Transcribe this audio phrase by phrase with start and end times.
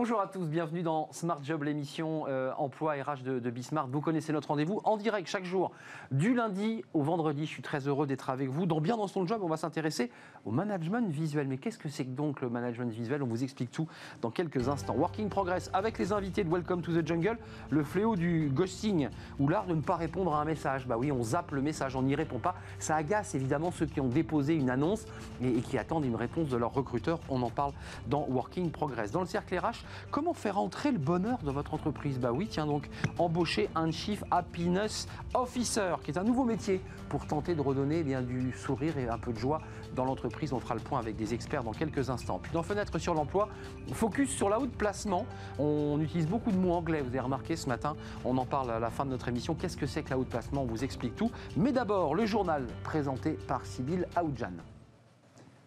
[0.00, 3.88] Bonjour à tous, bienvenue dans Smart Job, l'émission euh, emploi RH de, de Bismart.
[3.88, 5.72] Vous connaissez notre rendez-vous en direct chaque jour,
[6.12, 7.46] du lundi au vendredi.
[7.46, 8.64] Je suis très heureux d'être avec vous.
[8.64, 10.12] Dans Bien dans son job, on va s'intéresser
[10.44, 11.48] au management visuel.
[11.48, 13.24] Mais qu'est-ce que c'est donc le management visuel?
[13.24, 13.88] On vous explique tout
[14.22, 14.94] dans quelques instants.
[14.94, 17.36] Working Progress avec les invités de Welcome to the Jungle,
[17.68, 19.08] le fléau du ghosting
[19.40, 20.86] ou l'art de ne pas répondre à un message.
[20.86, 22.54] Bah oui, on zappe le message, on n'y répond pas.
[22.78, 25.06] Ça agace évidemment ceux qui ont déposé une annonce
[25.42, 27.18] et, et qui attendent une réponse de leur recruteur.
[27.28, 27.72] On en parle
[28.06, 29.10] dans Working Progress.
[29.10, 32.66] Dans le cercle RH, Comment faire entrer le bonheur dans votre entreprise Bah oui, tiens
[32.66, 38.04] donc, embaucher un Chief Happiness Officer, qui est un nouveau métier pour tenter de redonner
[38.06, 39.60] eh du sourire et un peu de joie
[39.94, 40.52] dans l'entreprise.
[40.52, 42.38] On fera le point avec des experts dans quelques instants.
[42.42, 43.48] Puis dans Fenêtre sur l'emploi,
[43.92, 45.26] focus sur la haute placement.
[45.58, 47.96] On utilise beaucoup de mots anglais, vous avez remarqué ce matin.
[48.24, 49.54] On en parle à la fin de notre émission.
[49.54, 50.62] Qu'est-ce que c'est que la haute placement?
[50.62, 51.30] On vous explique tout.
[51.56, 54.52] Mais d'abord, le journal présenté par Sybille Aoudjan.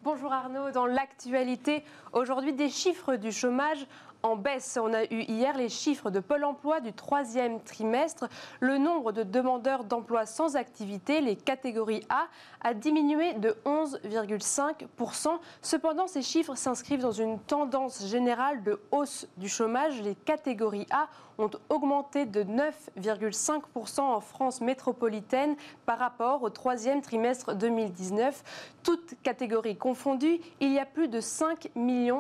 [0.04, 3.86] Bonjour Arnaud, dans l'actualité, aujourd'hui des chiffres du chômage
[4.24, 4.78] en baisse.
[4.82, 8.28] On a eu hier les chiffres de Pôle emploi du troisième trimestre.
[8.60, 12.28] Le nombre de demandeurs d'emploi sans activité, les catégories A,
[12.62, 15.40] a diminué de 11,5%.
[15.62, 20.02] Cependant, ces chiffres s'inscrivent dans une tendance générale de hausse du chômage.
[20.02, 27.56] Les catégories A ont augmenté de 9,5% en France métropolitaine par rapport au troisième trimestre
[27.56, 28.44] 2019.
[28.84, 31.70] Toutes catégories confondues, il y a plus de 5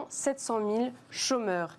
[0.09, 1.77] 700 000 chômeurs.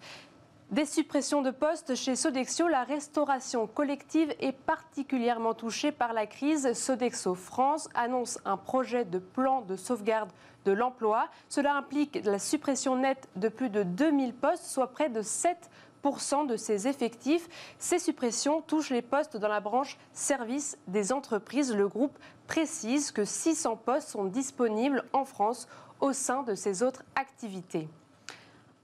[0.72, 6.72] Des suppressions de postes chez Sodexo, la restauration collective est particulièrement touchée par la crise.
[6.72, 10.30] Sodexo France annonce un projet de plan de sauvegarde
[10.64, 11.28] de l'emploi.
[11.50, 15.58] Cela implique la suppression nette de plus de 2000 postes, soit près de 7
[16.46, 17.48] de ses effectifs.
[17.78, 21.74] Ces suppressions touchent les postes dans la branche service des entreprises.
[21.74, 25.68] Le groupe précise que 600 postes sont disponibles en France
[26.00, 27.88] au sein de ses autres activités.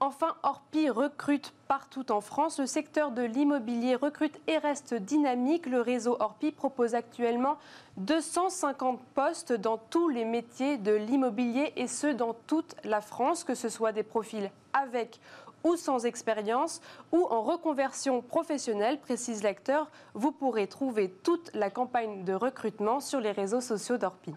[0.01, 2.61] Enfin, Orpi recrute partout en France.
[2.61, 5.67] Le secteur de l'immobilier recrute et reste dynamique.
[5.67, 7.59] Le réseau Orpi propose actuellement
[7.97, 13.57] 250 postes dans tous les métiers de l'immobilier et ce dans toute la France, que
[13.57, 15.19] ce soit des profils avec
[15.65, 16.81] ou sans expérience
[17.13, 19.91] ou en reconversion professionnelle, précise l'acteur.
[20.15, 24.35] Vous pourrez trouver toute la campagne de recrutement sur les réseaux sociaux d'Orpi.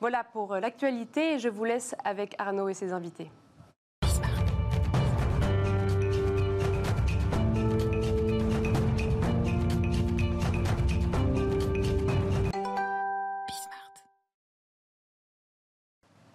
[0.00, 3.30] Voilà pour l'actualité je vous laisse avec Arnaud et ses invités.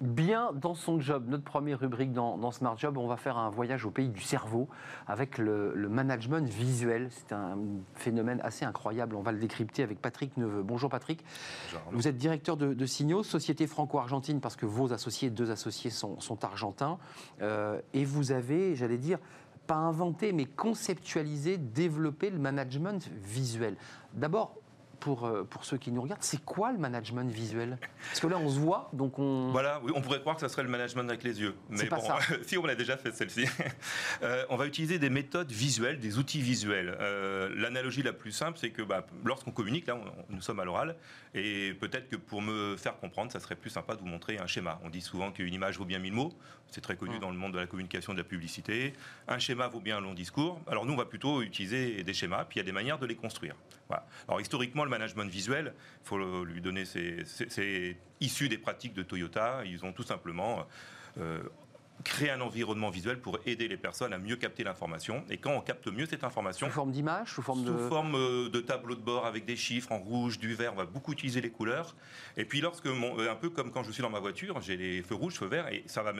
[0.01, 1.25] Bien dans son job.
[1.28, 4.67] Notre première rubrique dans, Smart Job, on va faire un voyage au pays du cerveau
[5.07, 7.09] avec le, management visuel.
[7.12, 7.57] C'est un
[7.95, 9.16] phénomène assez incroyable.
[9.16, 10.63] On va le décrypter avec Patrick Neveu.
[10.63, 11.23] Bonjour Patrick.
[11.91, 16.97] vous êtes directeur de, Signaux, société franco-argentine, parce que vos associés, deux associés sont, argentins.
[17.41, 19.19] Euh, et vous avez, j'allais dire,
[19.68, 23.75] pas inventé, mais conceptualisé, développé le management visuel.
[24.13, 24.56] D'abord,
[25.01, 27.78] pour, euh, pour ceux qui nous regardent, c'est quoi le management visuel?
[28.07, 29.51] Parce que là, on se voit, donc on...
[29.51, 31.56] Voilà, oui, on pourrait croire que ça serait le management avec les yeux.
[31.69, 31.97] Mais bon,
[32.44, 33.45] si on l'a déjà fait celle-ci.
[34.23, 36.95] Euh, on va utiliser des méthodes visuelles, des outils visuels.
[37.00, 39.97] Euh, l'analogie la plus simple, c'est que bah, lorsqu'on communique, là,
[40.29, 40.95] nous sommes à l'oral,
[41.33, 44.45] et peut-être que pour me faire comprendre, ça serait plus sympa de vous montrer un
[44.45, 44.79] schéma.
[44.83, 46.33] On dit souvent qu'une image vaut bien mille mots.
[46.72, 47.20] C'est très connu mmh.
[47.20, 48.94] dans le monde de la communication, de la publicité.
[49.28, 50.59] Un schéma vaut bien un long discours.
[50.68, 53.06] Alors nous, on va plutôt utiliser des schémas, puis il y a des manières de
[53.06, 53.56] les construire.
[54.28, 55.74] Alors historiquement, le management visuel,
[56.04, 59.64] il faut lui donner, c'est issu des pratiques de Toyota.
[59.66, 60.66] Ils ont tout simplement
[61.18, 61.42] euh,
[62.04, 65.24] créé un environnement visuel pour aider les personnes à mieux capter l'information.
[65.30, 66.68] Et quand on capte mieux cette information...
[66.68, 67.72] Sous forme d'image Sous forme de...
[67.72, 70.78] Sous forme euh, de tableau de bord avec des chiffres en rouge, du vert, on
[70.78, 71.96] va beaucoup utiliser les couleurs.
[72.38, 75.02] Et puis lorsque, euh, un peu comme quand je suis dans ma voiture, j'ai les
[75.02, 76.14] feux rouges, feux verts, et ça va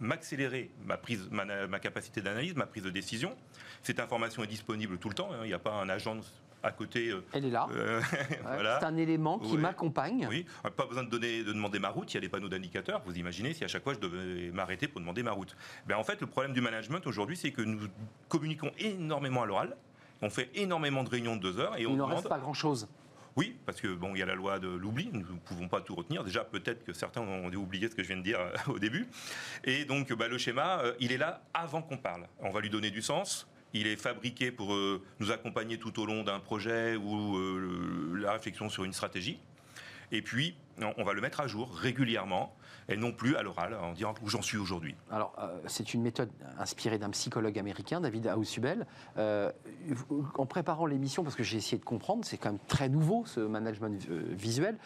[0.00, 3.36] m'accélérer ma, prise, ma, capacité d'analyse, ma prise de décision.
[3.82, 5.30] Cette information est disponible tout le temps.
[5.32, 5.40] Hein.
[5.44, 6.20] Il n'y a pas un agent
[6.62, 7.08] à côté.
[7.08, 7.66] Euh, Elle est là.
[7.72, 8.00] Euh,
[8.80, 10.26] C'est un élément qui m'accompagne.
[10.28, 12.12] Oui, pas besoin de, donner, de demander ma route.
[12.12, 13.02] Il y a des panneaux d'indicateurs.
[13.04, 15.56] Vous imaginez si à chaque fois je devais m'arrêter pour demander ma route.
[15.86, 17.88] Ben, en fait, le problème du management aujourd'hui, c'est que nous
[18.28, 19.76] communiquons énormément à l'oral.
[20.20, 22.88] On fait énormément de réunions de deux heures et on Il ne reste pas grand-chose.
[23.38, 25.80] Oui, parce que bon, il y a la loi de l'oubli, nous ne pouvons pas
[25.80, 26.24] tout retenir.
[26.24, 29.06] Déjà, peut-être que certains ont oublié ce que je viens de dire euh, au début.
[29.62, 32.26] Et donc, bah, le schéma, il est là avant qu'on parle.
[32.40, 36.06] On va lui donner du sens, il est fabriqué pour euh, nous accompagner tout au
[36.06, 39.38] long d'un projet ou euh, la réflexion sur une stratégie.
[40.10, 40.56] Et puis,
[40.96, 42.56] on va le mettre à jour régulièrement
[42.88, 44.94] et non plus à l'oral en disant où j'en suis aujourd'hui.
[45.10, 48.86] Alors, euh, c'est une méthode inspirée d'un psychologue américain, David Hausubel.
[49.16, 53.40] en préparant l'émission, parce que j'ai essayé de comprendre, c'est quand même très nouveau ce
[53.40, 54.78] management visuel,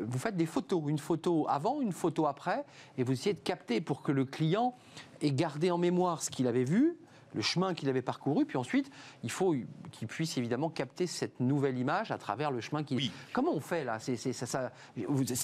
[0.00, 2.64] vous faites des photos, une photo avant, une photo après,
[2.96, 4.74] et vous essayez de capter pour que le client
[5.20, 6.96] ait gardé en mémoire ce qu'il avait vu,
[7.34, 8.90] le chemin qu'il avait parcouru, puis ensuite,
[9.22, 9.54] il faut
[9.92, 13.10] qu'il puisse évidemment capter cette nouvelle image à travers le chemin qu'il.
[13.32, 13.98] Comment on fait là?
[13.98, 14.72] C'est ça, ça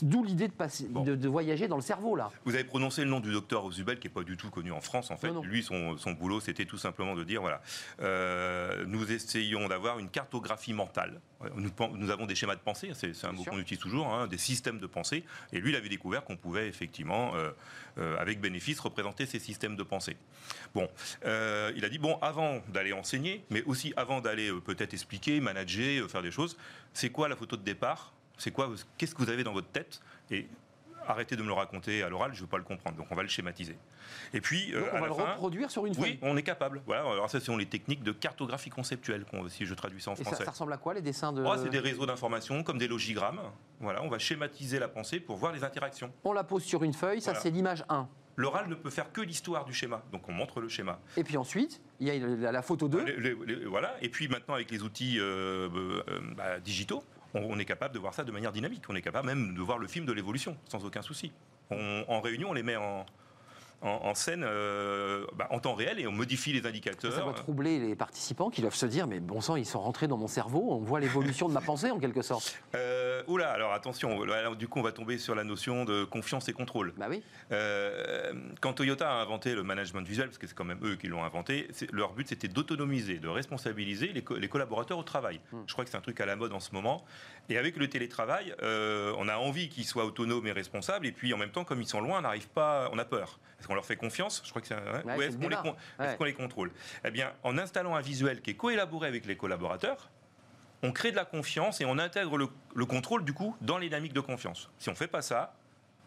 [0.03, 2.31] d'où l'idée de, passer, de, voyager dans le cerveau là.
[2.45, 4.81] Vous avez prononcé le nom du docteur Zubel, qui est pas du tout connu en
[4.81, 5.33] France en fait.
[5.43, 7.61] Lui, son, son boulot, c'était tout simplement de dire voilà,
[8.01, 11.21] euh, nous essayons d'avoir une cartographie mentale.
[11.57, 14.39] Nous, nous, avons des schémas de pensée, c'est un mot qu'on utilise toujours, hein, des
[14.39, 15.25] systèmes de pensée.
[15.53, 17.51] Et lui, il avait découvert qu'on pouvait effectivement, euh,
[17.99, 20.17] euh, avec bénéfice, représenter ces systèmes de pensée.
[20.75, 20.89] Bon,
[21.77, 26.23] il a dit bon, avant d'aller enseigner, mais aussi avant d'aller peut-être expliquer, manager, faire
[26.23, 26.57] des choses,
[26.93, 28.13] c'est quoi la photo de départ?
[28.39, 30.01] C'est quoi Qu'est-ce que vous avez dans votre tête?
[30.31, 30.49] Et
[31.07, 32.97] arrêtez de me le raconter à l'oral, je ne veux pas le comprendre.
[32.97, 33.77] Donc on va le schématiser.
[34.33, 36.13] Et puis, euh, on va le reproduire sur une feuille.
[36.13, 36.83] Oui, on est capable.
[36.87, 37.03] Voilà.
[37.03, 40.37] Alors ça, ce sont les techniques de cartographie conceptuelle, si je traduis ça en français.
[40.37, 42.89] Ça, ça, ressemble à quoi les dessins de oh, C'est des réseaux d'informations comme des
[42.89, 43.41] logigrammes.
[43.81, 46.13] Voilà, on va schématiser la pensée pour voir les interactions.
[46.25, 47.21] On la pose sur une feuille.
[47.21, 48.09] Ça, c'est l'image 1.
[48.37, 50.99] L'oral ne peut faire que l'histoire du schéma, donc on montre le schéma.
[51.17, 53.37] Et puis ensuite, il y a la, photo 2.
[53.69, 56.03] voilà, et puis maintenant avec les outils euh, euh,
[56.37, 57.05] bah, digitaux,
[57.35, 58.85] on, est capable de voir ça de manière dynamique.
[58.89, 61.33] On est capable même de voir le film de l'évolution, sans aucun souci.
[61.71, 63.07] en réunion, on les met en,
[63.85, 67.13] en, scène euh, bah, en temps réel et on modifie les indicateurs.
[67.13, 70.09] Ça va troubler les participants qui doivent se dire mais bon sang, ils sont rentrés
[70.09, 72.59] dans mon cerveau, on voit l'évolution de ma pensée en quelque sorte.
[72.75, 74.25] Euh, oula, alors attention,
[74.57, 76.93] du coup on va tomber sur la notion de confiance et contrôle.
[76.97, 77.23] Bah oui.
[77.53, 81.07] Euh, quand Toyota a inventé le management visuel, parce que c'est quand même eux qui
[81.07, 85.41] l'ont inventé, leur but c'était d'autonomiser, de responsabiliser les, collaborateurs au travail.
[85.53, 85.63] Hmm.
[85.67, 87.05] Je crois que c'est un truc à la mode en ce moment.
[87.49, 91.37] Et avec le télétravail, on a envie qu'ils soient autonomes et responsables, et puis en
[91.37, 93.39] même temps, comme ils sont loin, on n'arrive pas, on a peur.
[93.59, 94.43] Est-ce qu'on leur fait confiance?
[94.45, 94.77] Je crois que c'est.
[94.77, 95.37] Ou est-ce
[96.17, 96.71] qu'on les, contrôle?
[97.05, 100.11] Eh bien, en installant un visuel qui est coélaboré avec les collaborateurs,
[100.83, 104.13] on crée de la confiance et on intègre le, contrôle du coup dans les dynamiques
[104.13, 104.71] de confiance.
[104.79, 105.55] Si on ne fait pas ça,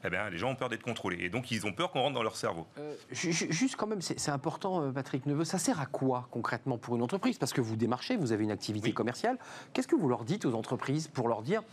[0.03, 1.17] eh bien, les gens ont peur d'être contrôlés.
[1.21, 2.67] Et donc, ils ont peur qu'on rentre dans leur cerveau.
[2.77, 6.95] Euh, juste quand même, c'est important, euh, Patrick Neveu, ça sert à quoi concrètement pour
[6.95, 7.37] une entreprise?
[7.37, 9.37] Parce que vous démarchez, vous avez une activité commerciale.
[9.73, 11.63] Qu'est-ce que vous leur dites aux entreprises pour leur dire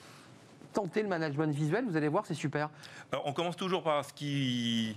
[0.73, 2.69] tentez le management visuel, vous allez voir, c'est super?
[3.13, 4.97] Alors, On commence toujours par ce qui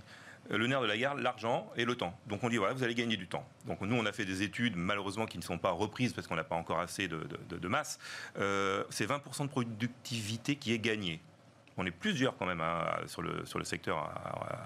[0.49, 2.17] le nerf de la guerre, l'argent et le temps.
[2.27, 3.45] Donc on dit voilà, vous allez gagner du temps.
[3.65, 6.35] Donc nous, on a fait des études, malheureusement, qui ne sont pas reprises parce qu'on
[6.35, 7.99] n'a pas encore assez de, masse.
[8.37, 11.21] Euh, c'est 20% de productivité qui est gagnée.
[11.77, 14.09] On est plusieurs quand même hein, sur, le, sur le secteur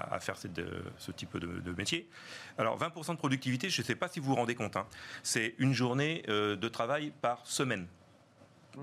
[0.10, 2.10] à, faire ce type de, métier.
[2.58, 4.88] Alors 20% de productivité, je ne sais pas si vous vous rendez compte, hein.
[5.24, 7.88] c'est une journée euh, de travail par semaine.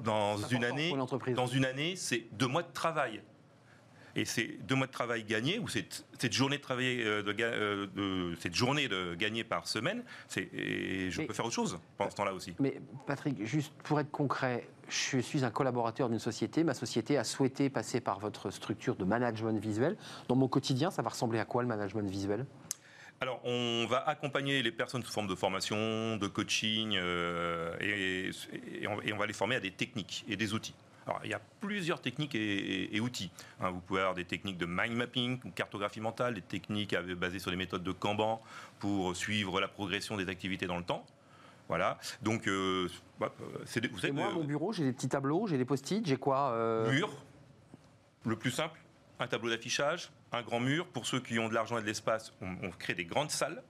[0.05, 0.95] Dans une, année,
[1.35, 3.23] dans une année, c'est deux mois de travail.
[4.19, 8.35] Et ces deux mois de travail gagnés, ou cette, journée de travail euh, euh, de,
[8.41, 10.03] cette journée de gagner par semaine,
[10.37, 12.53] et je peux faire autre chose pendant ce temps-là aussi.
[12.59, 16.65] Mais Patrick, juste pour être concret, je suis un collaborateur d'une société.
[16.65, 19.97] Ma société a souhaité passer par votre structure de management visuel.
[20.27, 22.45] Dans mon quotidien, ça va ressembler à quoi le management visuel?
[23.21, 28.31] Alors, on va accompagner les personnes sous forme de formation, de coaching, euh, et,
[28.89, 30.75] on, va les former à des techniques et des outils
[31.25, 33.31] il y a plusieurs techniques et, outils.
[33.61, 37.39] Hein, vous pouvez avoir des techniques de mind mapping, ou cartographie mentale, des techniques basées
[37.39, 38.43] sur des méthodes de Kanban
[38.79, 41.05] pour suivre la progression des activités dans le temps.
[41.69, 41.99] Voilà.
[42.23, 42.89] Donc, euh,
[43.21, 46.05] bah, euh, c'est vous savez, moi, mon bureau, j'ai des petits tableaux, j'ai des post-it,
[46.07, 46.91] j'ai quoi euh?
[46.91, 47.11] Mur.
[48.25, 48.81] Le plus simple,
[49.19, 50.87] un tableau d'affichage, un grand mur.
[50.87, 53.63] Pour ceux qui ont de l'argent et de l'espace, on crée des grandes salles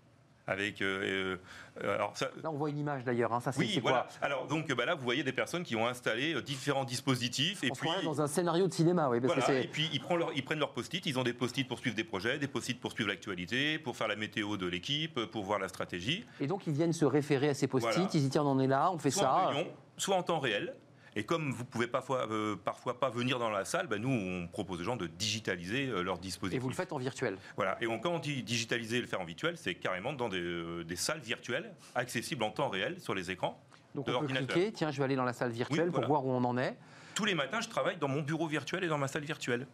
[0.48, 0.80] avec.
[0.82, 1.36] Euh,
[1.84, 3.32] euh, là, on voit une image d'ailleurs.
[3.32, 4.08] Hein, ça, c'est, oui, voilà.
[4.20, 7.70] alors donc bah là, vous voyez des personnes qui ont installé euh, différents dispositifs et
[7.70, 9.20] puis dans un scénario de cinéma, oui.
[9.20, 11.04] Parce et puis ils prennent leur, ils prennent leur post-it.
[11.06, 14.08] Ils ont des post-it pour suivre des projets, des post-it pour suivre l'actualité, pour faire
[14.08, 16.24] la météo de l'équipe, pour voir la stratégie.
[16.40, 18.14] Et donc ils viennent se référer à ces post-it.
[18.14, 19.34] Ils disent tiens, on en est là, on fait soit ça.
[19.34, 20.74] En réunion, soit en temps réel.
[21.16, 24.46] Et comme vous pouvez parfois, euh, parfois pas venir dans la salle, ben nous, on
[24.48, 26.58] propose aux gens de digitaliser euh, leurs dispositifs.
[26.58, 27.76] Et vous le faites en virtuel Voilà.
[27.80, 30.84] Et quand on dit digitaliser et le faire en virtuel, c'est carrément dans des, euh,
[30.84, 33.60] des, salles virtuelles, accessibles en temps réel sur les écrans.
[33.94, 36.30] Donc on peut cliquer, tiens, je vais aller dans la salle virtuelle pour voir où
[36.30, 36.76] on en est.
[37.14, 39.66] Tous les matins, je travaille dans mon bureau virtuel et dans ma salle virtuelle.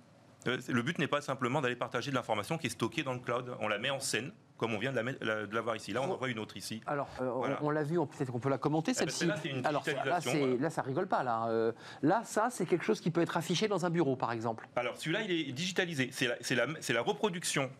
[0.46, 3.56] Le but n'est pas simplement d'aller partager de l'information qui est stockée dans le cloud.
[3.60, 5.92] On la met en scène comme on vient de la, de voir ici.
[5.92, 6.80] Là, on en voit une autre ici.
[6.86, 9.50] Alors, euh, on, l'a vu, peut-être qu'on peut la commenter eh ben, celle-ci.
[9.64, 10.20] Alors là,
[10.58, 11.22] là, ça rigole pas.
[11.22, 14.32] Là, euh, là ça, c'est quelque chose qui peut être affiché dans un bureau, par
[14.32, 14.68] exemple.
[14.76, 16.10] Alors celui-là, il est digitalisé.
[16.12, 17.70] C'est la, la, reproduction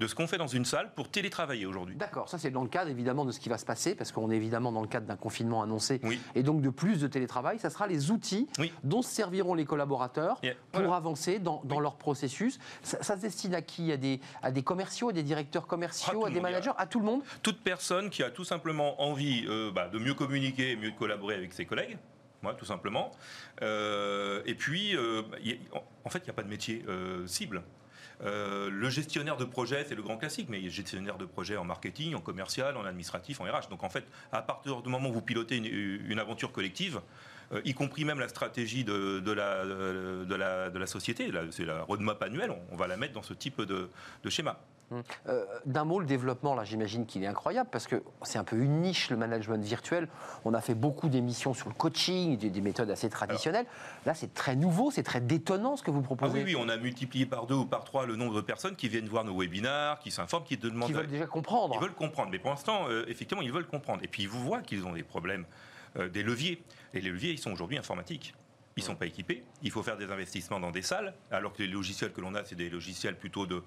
[0.00, 1.96] de ce qu'on fait dans une salle pour télétravailler aujourd'hui.
[1.96, 4.30] D'accord, ça c'est dans le cadre évidemment de ce qui va se passer, parce qu'on
[4.30, 6.00] est évidemment dans le cadre d'un confinement annoncé,
[6.34, 8.48] et donc de plus de télétravail, ça sera les outils
[8.84, 10.40] dont se serviront les collaborateurs
[10.72, 12.58] pour avancer dans, leur processus.
[12.82, 13.92] Ça, se destine à qui?
[13.92, 17.04] À des, à des commerciaux, à des directeurs commerciaux, à, des managers, à tout le
[17.04, 17.22] monde?
[17.42, 21.52] Toute personne qui a tout simplement envie euh, bah, de mieux communiquer, mieux collaborer avec
[21.52, 21.98] ses collègues.
[22.42, 23.10] Moi, tout simplement.
[23.62, 25.22] Euh, et puis, euh,
[26.04, 26.84] en fait, il n'y a pas de métier
[27.26, 27.62] cible.
[28.20, 32.14] Le gestionnaire de projet, c'est le grand classique, mais il gestionnaire de projet en marketing,
[32.14, 33.68] en commercial, en administratif, en RH.
[33.70, 37.00] Donc en fait, à partir du moment où vous pilotez une aventure collective,
[37.52, 41.30] euh, y compris même la stratégie de la, société.
[41.50, 43.88] C'est la roadmap annuelle, on, va la mettre dans ce type de,
[44.28, 44.58] schéma.
[44.90, 45.02] Hum.
[45.28, 48.56] Euh, d'un mot, le développement, là, j'imagine qu'il est incroyable parce que c'est un peu
[48.56, 50.08] une niche, le management virtuel.
[50.44, 53.66] On a fait beaucoup d'émissions sur le coaching, des, méthodes assez traditionnelles.
[54.06, 56.40] là, c'est très nouveau, c'est très détonnant ce que vous proposez.
[56.40, 58.76] Ah oui, oui, on a multiplié par deux ou par trois le nombre de personnes
[58.76, 60.88] qui viennent voir nos webinars, qui s'informent, qui demandent.
[60.88, 61.74] Qui veulent déjà comprendre.
[61.74, 64.02] Ils veulent comprendre, mais pour l'instant, euh, effectivement, ils veulent comprendre.
[64.02, 65.44] Et puis, ils vous voient qu'ils ont des problèmes,
[66.12, 66.62] des leviers.
[66.94, 68.34] Et les leviers, ils sont aujourd'hui informatiques.
[68.76, 69.42] Ils ne sont pas équipés.
[69.62, 72.44] Il faut faire des investissements dans des salles, alors que les logiciels que l'on a,
[72.44, 73.62] c'est des logiciels plutôt de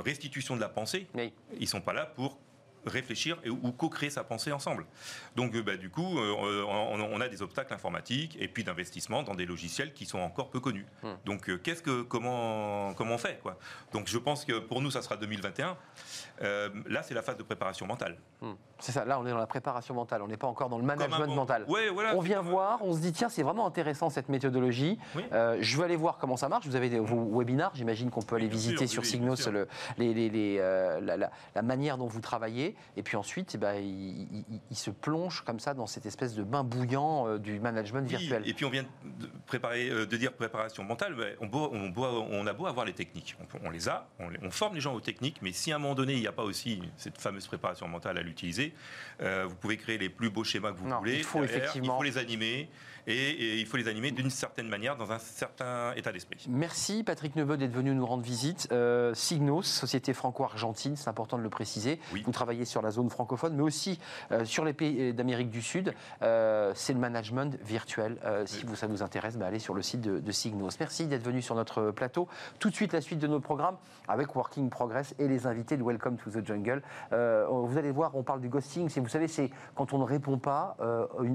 [0.00, 1.06] restitution de la pensée.
[1.54, 2.38] Ils ne sont pas là pour
[2.90, 4.86] réfléchir et, ou co-créer sa pensée ensemble.
[5.36, 9.34] Donc, euh, bah, du coup, euh, on, a des obstacles informatiques et puis d'investissement dans
[9.34, 10.86] des logiciels qui sont encore peu connus.
[11.02, 11.14] Hmm.
[11.24, 13.58] Donc, euh, qu'est-ce que, comment, comment on fait quoi?
[13.92, 15.76] Donc, je pense que pour nous, ça sera 2021.
[16.40, 18.16] là, c'est la phase de préparation mentale.
[18.40, 18.54] Hmm.
[18.80, 20.84] C'est ça, là on est dans la préparation mentale, on n'est pas encore dans le
[20.84, 21.64] management mental.
[21.68, 24.98] Ouais, voilà, on vient voir, on se dit tiens c'est vraiment intéressant cette méthodologie,
[25.32, 28.48] je veux aller voir comment ça marche, vous avez vos webinars, j'imagine qu'on peut aller
[28.48, 31.16] visiter sur Signos le, les, les, la,
[31.54, 32.73] la, manière dont vous travaillez.
[32.96, 36.64] Et puis ensuite, eh ben, il, se plonge comme ça dans cette espèce de bain
[36.64, 38.42] bouillant euh, du management virtuel.
[38.46, 42.66] Et puis on vient de, préparer, euh, de dire préparation mentale, on, on, a beau
[42.66, 43.36] avoir les techniques.
[43.64, 46.14] On, les a, on, forme les gens aux techniques, mais si à un moment donné,
[46.14, 48.74] il n'y a pas aussi cette fameuse préparation mentale à l'utiliser,
[49.20, 51.18] euh, vous pouvez créer les plus beaux schémas que vous voulez.
[51.18, 51.94] Il faut, effectivement...
[51.94, 52.68] il faut les animer
[53.06, 56.46] et, il faut les animer d'une certaine manière, dans un certain état d'esprit.
[56.48, 58.68] Merci Patrick Neveu d'être venu nous rendre visite.
[58.72, 62.00] Euh, Signos, société franco-argentine, c'est important de le préciser.
[62.24, 63.98] Vous travaillez sur la zone francophone, mais aussi
[64.32, 65.94] euh, sur les pays d'Amérique du Sud.
[66.22, 68.18] Euh, c'est le management virtuel.
[68.46, 70.70] Si vous, ça vous intéresse, bah, allez sur le site de, de Signos.
[70.78, 72.28] Merci d'être venu sur notre plateau.
[72.58, 73.76] Tout de suite, la suite de nos programmes
[74.08, 76.82] avec Working Progress et les invités de Welcome to the Jungle.
[77.10, 78.88] vous allez voir, on parle du ghosting.
[78.88, 80.76] Vous savez, c'est quand on ne répond pas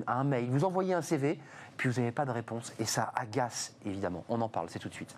[0.07, 0.49] à un mail.
[0.49, 1.39] Vous envoyez un CV,
[1.79, 4.25] puis vous n'avez pas de réponse et ça agace évidemment.
[4.29, 5.15] On en parle, c'est tout de suite.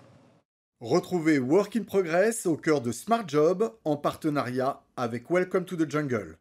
[0.80, 5.90] Retrouvez Work in Progress au cœur de Smart Job en partenariat avec Welcome to the
[5.90, 6.38] Jungle.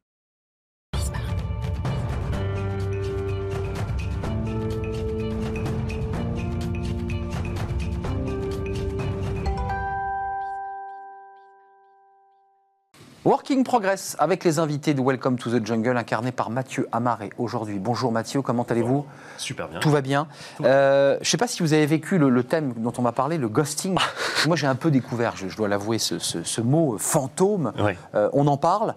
[13.31, 17.79] Working Progress avec les invités de Welcome to the Jungle incarnés par Mathieu Amaré aujourd'hui.
[17.79, 19.07] Bonjour Mathieu, comment allez-vous?
[19.39, 19.79] Super bien.
[19.79, 20.27] Tout va bien?
[20.65, 23.39] Euh, je ne sais pas si vous avez vécu le, thème dont on m'a parlé,
[23.39, 23.97] le ghosting.
[24.49, 27.73] Moi j'ai un peu découvert, je, dois l'avouer, ce, mot euh, fantôme.
[28.17, 28.97] Euh, on en parle.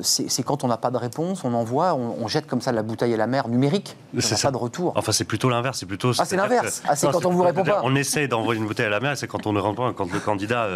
[0.00, 3.12] c'est quand on n'a pas de réponse, on envoie, on, jette comme ça la bouteille
[3.12, 3.94] à la mer numérique.
[4.14, 4.94] On n'a pas de retour.
[4.96, 5.80] Enfin c'est plutôt l'inverse.
[5.80, 6.12] C'est plutôt.
[6.18, 6.82] Ah c'est l'inverse.
[6.88, 7.82] Ah, c'est quand on ne vous répond pas.
[7.84, 10.10] On essaie d'envoyer une bouteille à la mer, c'est quand on ne répond pas, quand
[10.10, 10.66] le candidat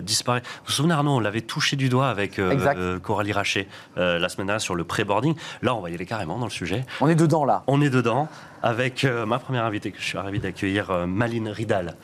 [0.00, 0.40] disparaît.
[0.40, 4.18] Vous vous souvenez Arnaud, on l'avait touché du doigt avec euh, euh, Coralie Raché euh,
[4.18, 5.34] la semaine dernière sur le pré-boarding.
[5.62, 6.84] Là, on va y aller carrément dans le sujet.
[7.00, 7.62] On est dedans, là.
[7.66, 8.28] On est dedans
[8.62, 11.94] avec ma première invitée que je suis ravi d'accueillir, Maline Ridal.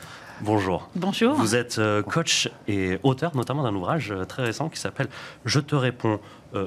[0.41, 0.89] Bonjour.
[0.95, 1.33] Bonjour.
[1.35, 5.07] Vous êtes coach et auteur notamment d'un ouvrage très récent qui s'appelle
[5.45, 6.19] Je te réponds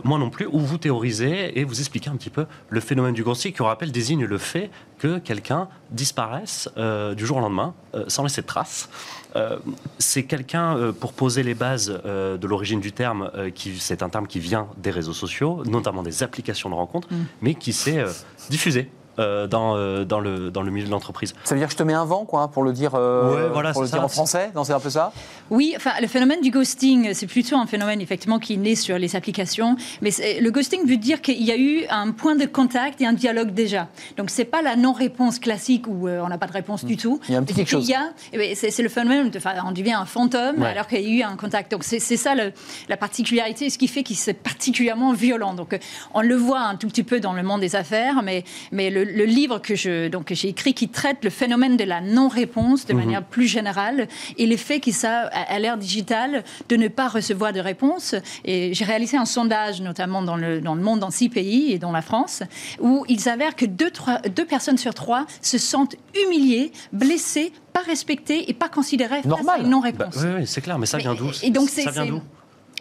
[0.04, 3.22] moi non plus, où vous théorisez et vous expliquez un petit peu le phénomène du
[3.22, 6.68] ghosting qui, on rappelle, désigne le fait que quelqu'un disparaisse
[7.16, 7.74] du jour au lendemain
[8.08, 8.90] sans laisser de traces.
[9.36, 9.58] Euh,
[9.98, 14.08] c'est quelqu'un, euh, pour poser les bases euh, de l'origine du terme, qui, c'est un
[14.08, 17.24] terme qui vient des réseaux sociaux, notamment des applications de rencontres, mm.
[17.42, 18.04] mais qui s'est
[18.50, 21.34] diffusé euh, dans, euh, dans, le, dans le milieu de l'entreprise.
[21.44, 23.72] Ça veut dire que je te mets un vent, quoi, pour le dire, euh, voilà,
[23.72, 25.12] pour le dire en français C'est un peu ça?
[25.50, 29.16] Oui, enfin, le phénomène du ghosting, c'est plutôt un phénomène effectivement qui naît sur les
[29.16, 29.76] applications.
[30.02, 33.12] Mais le ghosting veut dire qu'il y a eu un point de contact et un
[33.12, 33.88] dialogue déjà.
[34.16, 37.20] Donc, c'est pas la non-réponse classique où on n'a pas de réponse du tout.
[37.28, 37.90] Il y a un petit quelque chose.
[38.32, 41.36] Eh c'est le phénomène, de, on devient un fantôme alors qu'il y a eu un
[41.36, 41.70] contact.
[41.70, 42.52] Donc, c'est ça le,
[42.88, 45.54] la particularité, ce qui fait qu'il c'est particulièrement violent.
[45.54, 45.78] Donc,
[46.14, 49.05] on le voit un tout petit peu dans le monde des affaires, mais, mais le,
[49.06, 52.92] le livre que je, donc, j'ai écrit qui traite le phénomène de la non-réponse de
[52.92, 52.98] mhm.
[52.98, 54.08] manière plus générale
[54.38, 58.14] et l'effet que ça a à l'ère digitale de ne pas recevoir de réponse.
[58.44, 61.78] Et j'ai réalisé un sondage, notamment dans le, dans le monde, dans six pays et
[61.78, 62.42] dans la France,
[62.80, 67.80] où il s'avère que deux, trois, deux personnes sur trois se sentent humiliées, blessées, pas
[67.80, 70.16] respectées et pas considérées face à une non-réponse.
[70.16, 71.32] Bah, oui, c'est clair, mais ça vient d'où?
[71.32, 72.22] Ça vient d'où?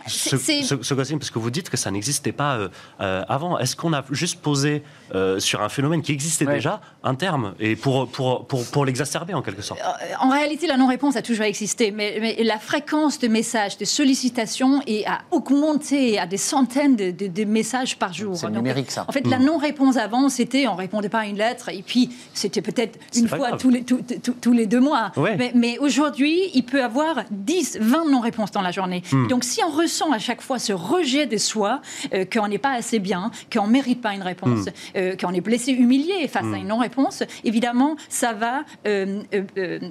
[0.08, 2.70] Ce, ce, parce que vous dites que ça n'existait pas
[3.00, 3.58] avant.
[3.60, 4.84] Est-ce qu'on a juste posé
[5.40, 9.42] sur un phénomène qui existait déjà un terme et pour, pour, pour, pour l'exacerber en
[9.42, 9.80] quelque sorte?
[10.20, 14.82] En réalité, la non-réponse a toujours existé, mais, mais, la fréquence de messages, de sollicitations
[14.88, 18.36] est à augmenter à des centaines de, de, messages par jour.
[18.36, 19.06] C'est numérique, ça.
[19.08, 19.46] En fait, la hmm.
[19.46, 23.54] non-réponse avant, c'était on répondait pas à une lettre et puis c'était peut-être une fois
[23.58, 25.12] tous les, tous les deux mois.
[25.18, 29.04] Mais, mais aujourd'hui, il peut avoir 10, 20 non-réponses dans la journée.
[29.12, 29.28] Hmm.
[29.28, 31.82] Donc si on ressent à chaque fois ce rejet de soi,
[32.14, 34.98] euh, qu'on n'est pas assez bien, qu'on ne mérite pas une réponse, hmm.
[34.98, 39.22] euh, qu'on est blessé, humilié face à une non-réponse, évidemment, ça va, euh,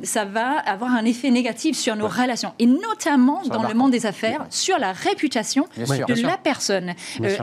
[0.02, 2.52] ça va avoir un effet négatif sur nos relations.
[2.58, 6.94] Et notamment dans le monde des affaires, sur la réputation de la personne.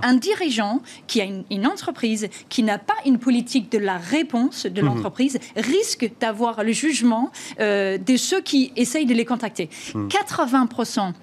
[0.04, 4.82] un dirigeant qui a une, entreprise qui n'a pas une politique de la réponse de
[4.82, 4.88] mhm.
[4.88, 9.70] l'entreprise risque d'avoir le jugement de ceux qui essayent de les contacter.
[9.94, 11.14] 80%, hmm.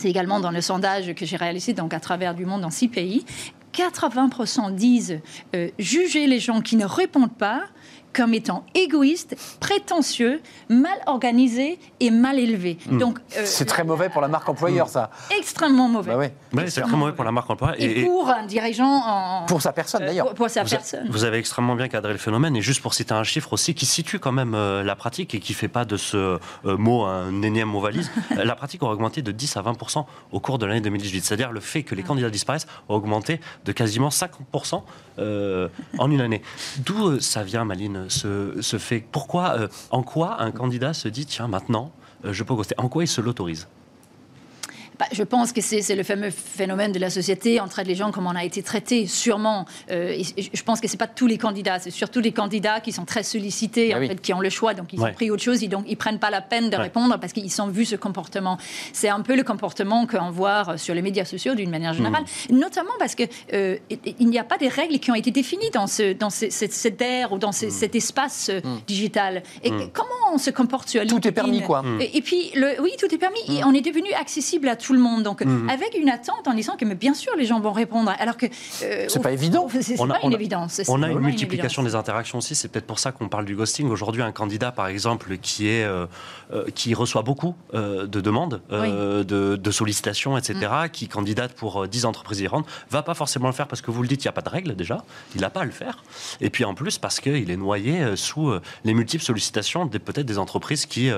[0.00, 3.26] C'est également dans le sondage que j'ai réalisé à travers du monde dans six pays,
[3.74, 5.20] 80% disent
[5.54, 7.64] euh, juger les gens qui ne répondent pas
[8.12, 12.78] comme étant égoïste, prétentieux, mal organisé et mal élevé.
[12.86, 12.98] Hmm.
[12.98, 15.10] Donc euh, c'est très mauvais pour la marque employeur, ça.
[15.36, 16.32] Extrêmement mauvais.
[16.52, 19.46] Bah c'est très mauvais pour la marque employeur et, pour un dirigeant en...
[19.46, 20.28] pour sa personne d'ailleurs.
[20.28, 21.08] Euh, pour, sa vous personne.
[21.10, 23.86] vous avez extrêmement bien cadré le phénomène et juste pour citer un chiffre aussi qui
[23.86, 27.68] situe quand même euh, la pratique et qui fait pas de ce mot un énième
[27.68, 29.76] mot valise, la pratique aura augmenté de 10 à 20
[30.32, 31.24] au cours de l'année 2018.
[31.24, 34.84] C'est-à-dire le fait que les candidats disparaissent a augmenté de quasiment 50
[35.98, 36.42] en une année.
[36.78, 39.04] D'où ça vient, Maline se, fait?
[39.12, 41.92] Pourquoi, euh, en quoi un candidat se dit tiens maintenant
[42.24, 43.68] euh, je peux ghoster En quoi il se l'autorise?
[45.00, 47.58] Bah, je pense que c'est le fameux phénomène de la société.
[47.58, 49.64] On traite les gens comme on a été traité, sûrement.
[49.90, 51.78] Euh, je pense que ce n'est pas tous les candidats.
[51.78, 54.74] C'est surtout les candidats qui sont très sollicités, ah en fait, qui ont le choix.
[54.74, 55.62] Donc, ils ont pris autre chose.
[55.62, 58.58] Ils ne prennent pas la peine de répondre parce qu'ils ont vu ce comportement.
[58.92, 62.24] C'est un peu le comportement qu'on voit sur les médias sociaux d'une manière générale.
[62.50, 62.58] Hmm.
[62.58, 63.78] Notamment parce qu'il euh,
[64.18, 67.32] il n'y a pas des règles qui ont été définies dans, ce, dans cette, ère
[67.32, 67.70] ou dans hmm.
[67.70, 68.80] cet espace euh, hmm.
[68.86, 69.42] digital.
[69.64, 71.82] Et comment on se comporte sur LinkedIn Tout est permis, quoi.
[72.12, 73.40] Et, puis, le, oui, tout est permis.
[73.48, 75.22] Et on est devenu accessible à tout le monde.
[75.22, 75.68] Donc, mhm.
[75.68, 78.12] avec une attente en disant que, mais bien sûr, les gens vont répondre.
[78.18, 78.46] Alors que.
[78.82, 79.68] Euh, c'est pas évident.
[79.80, 80.82] C'est pas une évidence.
[80.88, 82.54] On a une multiplication des interactions aussi.
[82.54, 83.88] C'est peut-être pour ça qu'on parle du ghosting.
[83.90, 86.06] Aujourd'hui, un candidat, par exemple, qui, est, euh,
[86.52, 90.88] euh, qui reçoit beaucoup de demandes, de, sollicitations, etc., mm.
[90.90, 94.08] qui candidate pour 10 entreprises différentes, va pas forcément le faire parce que vous le
[94.08, 95.04] dites, il n'y a pas de règle déjà.
[95.34, 96.02] Il n'a pas à le faire.
[96.40, 98.52] Et puis en plus, parce qu'il est noyé sous
[98.84, 101.10] les multiples sollicitations peut-être des entreprises qui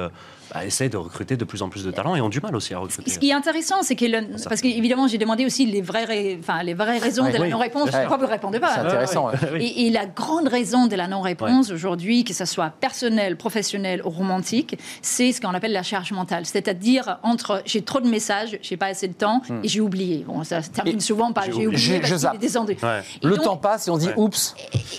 [0.52, 2.74] bah, essayent de recruter de plus en plus de talents et ont du mal aussi
[2.74, 3.10] à recruter.
[3.10, 6.74] Ce qui est intéressant, c'est que, parce qu'évidemment, j'ai demandé aussi les vraies, enfin, les
[6.74, 7.90] vraies raisons de la non-réponse.
[7.90, 9.30] Pourquoi vous ne répondez pas C'est intéressant.
[9.58, 14.78] Et, la grande raison de la non-réponse aujourd'hui, que ce soit personnel, professionnel ou romantique,
[15.02, 16.46] c'est ce qu'on appelle la charge mentale.
[16.46, 19.60] C'est-à-dire entre j'ai trop de messages, j'ai pas assez de temps hmm.
[19.62, 20.24] et j'ai oublié.
[20.26, 22.76] Bon, ça se termine souvent par j'ai oublié, parce je descendu.
[23.22, 24.54] Le temps passe et on dit oups.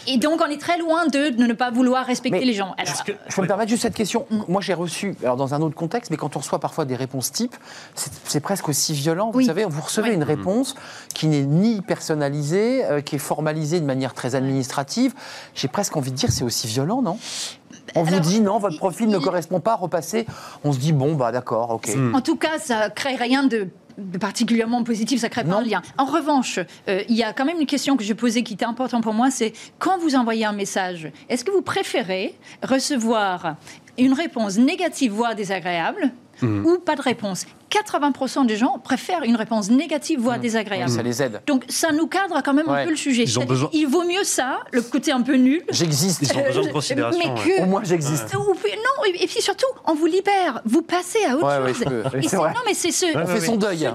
[0.08, 2.76] Et, donc on est très loin de, ne pas vouloir respecter les gens.
[2.78, 4.26] Alors, que, je peux me permettre juste cette question.
[4.48, 7.32] Moi j'ai reçu, alors dans un autre contexte, mais quand on reçoit parfois des réponses
[7.32, 7.56] types,
[7.96, 9.32] c'est presque aussi violent.
[9.32, 10.76] Vous savez, vous recevez une réponse
[11.14, 15.14] qui n'est ni personnalisée, euh, qui est formalisée de manière très administrative.
[15.54, 17.18] J'ai presque envie de dire c'est aussi violent, non?
[17.96, 20.26] On vous dit non, votre profil ne correspond pas, repassez.
[20.64, 21.90] On se dit bon, bah d'accord, ok.
[22.14, 23.68] En tout cas, ça crée rien de
[24.20, 25.82] particulièrement positif, ça crée pas un lien.
[25.98, 28.66] En revanche, euh, il y a quand même une question que je posais qui était
[28.66, 33.56] importante pour moi, c'est quand vous envoyez un message, est-ce que vous préférez recevoir
[33.98, 36.66] une réponse négative, voire désagréable, mmh.
[36.66, 40.42] ou pas de réponse 80% des gens préfèrent une réponse négative, voire mmh.
[40.42, 40.92] désagréable.
[40.92, 41.42] Ça les aide.
[41.48, 43.24] Donc ça nous cadre quand même un peu le sujet.
[43.24, 43.70] Ils ont besoin...
[43.74, 45.64] Il vaut mieux ça, le côté un peu nul.
[45.70, 46.22] J'existe.
[46.22, 47.20] Ils ont besoin de considération.
[47.24, 47.64] Mais que...
[47.64, 48.34] Au moins j'existe.
[48.34, 50.62] Non, et puis surtout, on vous libère.
[50.66, 52.34] Vous passez à autre chose.
[52.34, 53.18] non, mais c'est ce...
[53.18, 53.90] On fait son deuil.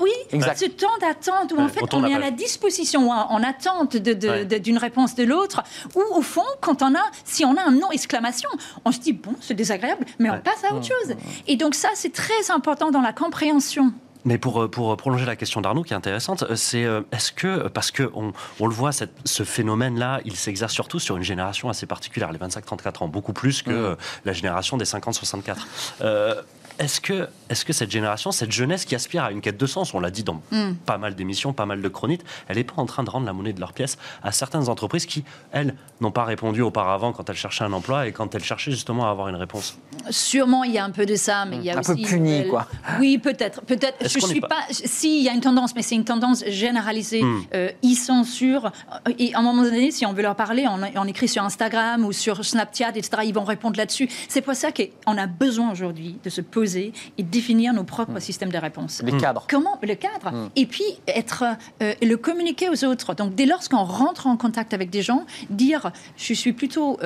[0.00, 0.58] oui, exact.
[0.58, 4.78] ce temps d'attente où en fait on est à la disposition, hein, en attente d'une
[4.78, 5.62] réponse de l'autre,
[5.94, 8.48] ou au fond, quand on a, si on a un non exclamation,
[8.84, 11.16] on se dit bon, c'est désagréable, mais on passe à autre chose.
[11.46, 13.92] Et donc ça, c'est très important dans la compréhension.
[14.24, 17.68] Mais pour, pour prolonger la question d'Arnaud, qui est intéressante, euh, c'est euh, est-ce que,
[17.68, 21.86] parce qu'on on le voit, cette, ce phénomène-là, il s'exerce surtout sur une génération assez
[21.86, 23.96] particulière, les 25-34 ans, beaucoup plus que mmh.
[24.24, 25.56] la génération des 50-64.
[26.02, 26.40] Euh,
[26.78, 29.94] est-ce que, est que cette génération, cette jeunesse qui aspire à une quête de sens,
[29.94, 30.74] on l'a dit dans mm.
[30.86, 33.32] pas mal d'émissions, pas mal de chroniques, elle n'est pas en train de rendre la
[33.32, 37.36] monnaie de leur pièce à certaines entreprises qui, elles, n'ont pas répondu auparavant quand elles
[37.36, 39.78] cherchaient un emploi et quand elles cherchaient justement à avoir une réponse
[40.10, 42.02] Sûrement, il y a un peu de ça, mais il y a un aussi...
[42.02, 42.66] peu puni, quoi.
[42.98, 43.62] Oui, peut-être.
[43.62, 44.08] Peut-être.
[44.08, 44.62] Je suis pas...
[44.70, 47.22] Si, il y a une tendance, mais c'est une tendance généralisée.
[47.22, 47.42] Mm.
[47.54, 48.72] Euh, ils sont sûrs.
[49.18, 52.04] Et à un moment donné, si on veut leur parler, on, on écrit sur Instagram
[52.04, 54.08] ou sur Snapchat, etc., ils vont répondre là-dessus.
[54.28, 58.20] C'est pour ça qu'on a besoin aujourd'hui de se poser poser et définir nos propres
[58.20, 59.02] systèmes de réponse.
[59.04, 59.46] Les cadres.
[59.48, 61.44] Comment le cadre Et puis être
[61.80, 63.14] le communiquer aux autres.
[63.14, 66.98] Donc dès lors qu'on rentre en contact avec des gens, dire je suis plutôt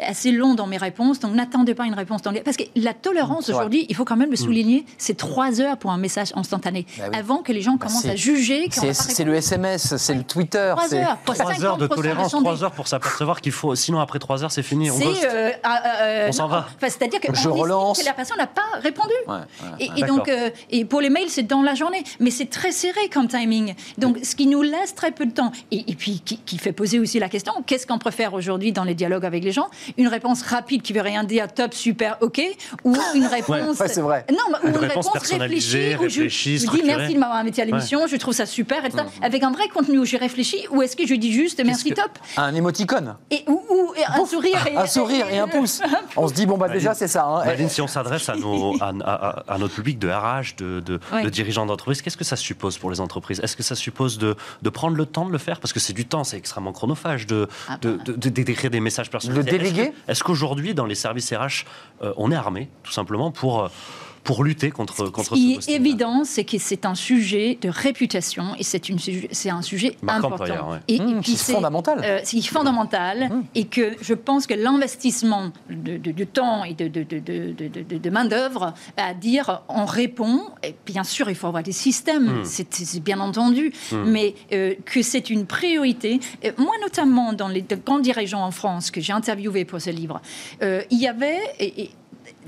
[0.00, 2.40] assez long dans mes réponses, donc n'attendez pas une réponse dans les...
[2.40, 5.90] Parce que la tolérance aujourd'hui, il faut quand même le souligner, c'est trois heures pour
[5.90, 6.86] un message instantané.
[6.98, 8.68] Bah avant que les gens bah, commencent à juger.
[8.70, 10.72] C'est le SMS, c'est le Twitter.
[10.76, 11.18] Trois heures.
[11.24, 13.74] Trois heures de tolérance, trois heures pour s'apercevoir qu'il faut.
[13.74, 14.90] Sinon, après trois heures, c'est fini.
[14.90, 16.66] On, euh, ah, euh, on s'en va.
[16.80, 18.00] C'est-à-dire que je relance.
[18.00, 19.14] Que la personne n'a pas répondu.
[19.80, 22.02] et, donc, euh, et pour les mails, c'est dans la journée.
[22.20, 23.74] Mais c'est très serré comme timing.
[23.98, 25.52] Donc, ce qui nous laisse très peu de temps.
[25.70, 29.24] Et, puis, qui, fait poser aussi la question qu'est-ce qu'on préfère aujourd'hui dans les dialogues
[29.24, 29.68] avec les gens?
[29.96, 32.40] Une réponse rapide qui veut rien dire, top, super, ok,
[32.84, 33.80] ou une réponse.
[33.80, 34.24] Ouais, c'est vrai.
[34.30, 35.94] Non, ou une, réponse, réfléchie.
[35.94, 38.90] réfléchie je, je dis merci de m'avoir invité à l'émission, je trouve ça super, et
[38.90, 39.04] mm.
[39.22, 42.10] avec un vrai contenu où j'ai réfléchi, ou est-ce que je dis juste merci top
[42.36, 43.16] Un émoticône.
[43.30, 43.60] Et, ou,
[44.06, 44.66] un sourire.
[44.66, 45.80] Et, un sourire et un pouce.
[46.16, 47.24] On se dit, bon, bah déjà, c'est ça.
[47.24, 47.68] Hein.
[47.68, 48.34] si on s'adresse à,
[48.80, 53.00] à, notre public de RH, de, de, dirigeants d'entreprise, qu'est-ce que ça suppose pour les
[53.00, 53.40] entreprises?
[53.40, 55.60] Est-ce que ça suppose de, de, prendre le temps de le faire?
[55.60, 57.90] Parce que c'est du temps, c'est extrêmement chronophage de, ah bah.
[58.16, 59.38] d'écrire des messages personnels.
[59.38, 59.92] Le déléguer?
[60.08, 61.64] Est-ce qu'aujourd'hui, dans les services RH,
[62.02, 63.64] euh, on est armé, tout simplement, pour.
[63.64, 63.68] Euh,
[64.24, 68.54] pour lutter contre, contre ce qui est évident, c'est que c'est un sujet de réputation
[68.58, 70.78] et c'est un sujet important.
[70.88, 72.00] Et, mmh, c'est fondamental.
[72.04, 73.42] Euh, c'est fondamental mmh.
[73.54, 79.84] et que je pense que l'investissement de, temps et de, de main-d'œuvre à dire on
[79.84, 82.44] répond, et bien sûr, il faut avoir des systèmes, mmh.
[82.44, 86.20] c'est bien entendu, mais euh, que c'est une priorité.
[86.58, 90.20] moi, notamment, dans les grands dirigeants en France que j'ai interviewés pour ce livre,
[90.62, 91.40] euh, il y avait.
[91.58, 91.90] Et,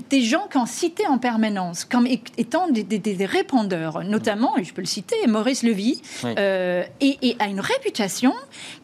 [0.09, 4.87] des gens qu'on citait en permanence comme étant des, répondeurs, notamment, et je peux le
[4.87, 8.33] citer, Maurice Levy, euh, et, a une réputation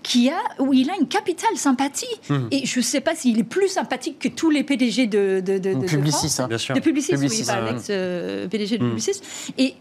[0.04, 2.06] qui a, où il a une capitale sympathie.
[2.30, 2.48] Hum.
[2.52, 5.58] Et je ne sais pas s'il est plus sympathique que tous les PDG de, de,
[5.58, 6.48] de, de Publicis, hein.
[6.48, 6.76] bien sûr.
[6.76, 8.90] De Publicis, oui, l'ex-PDG de hum.
[8.90, 9.22] Publicis.
[9.58, 9.76] Et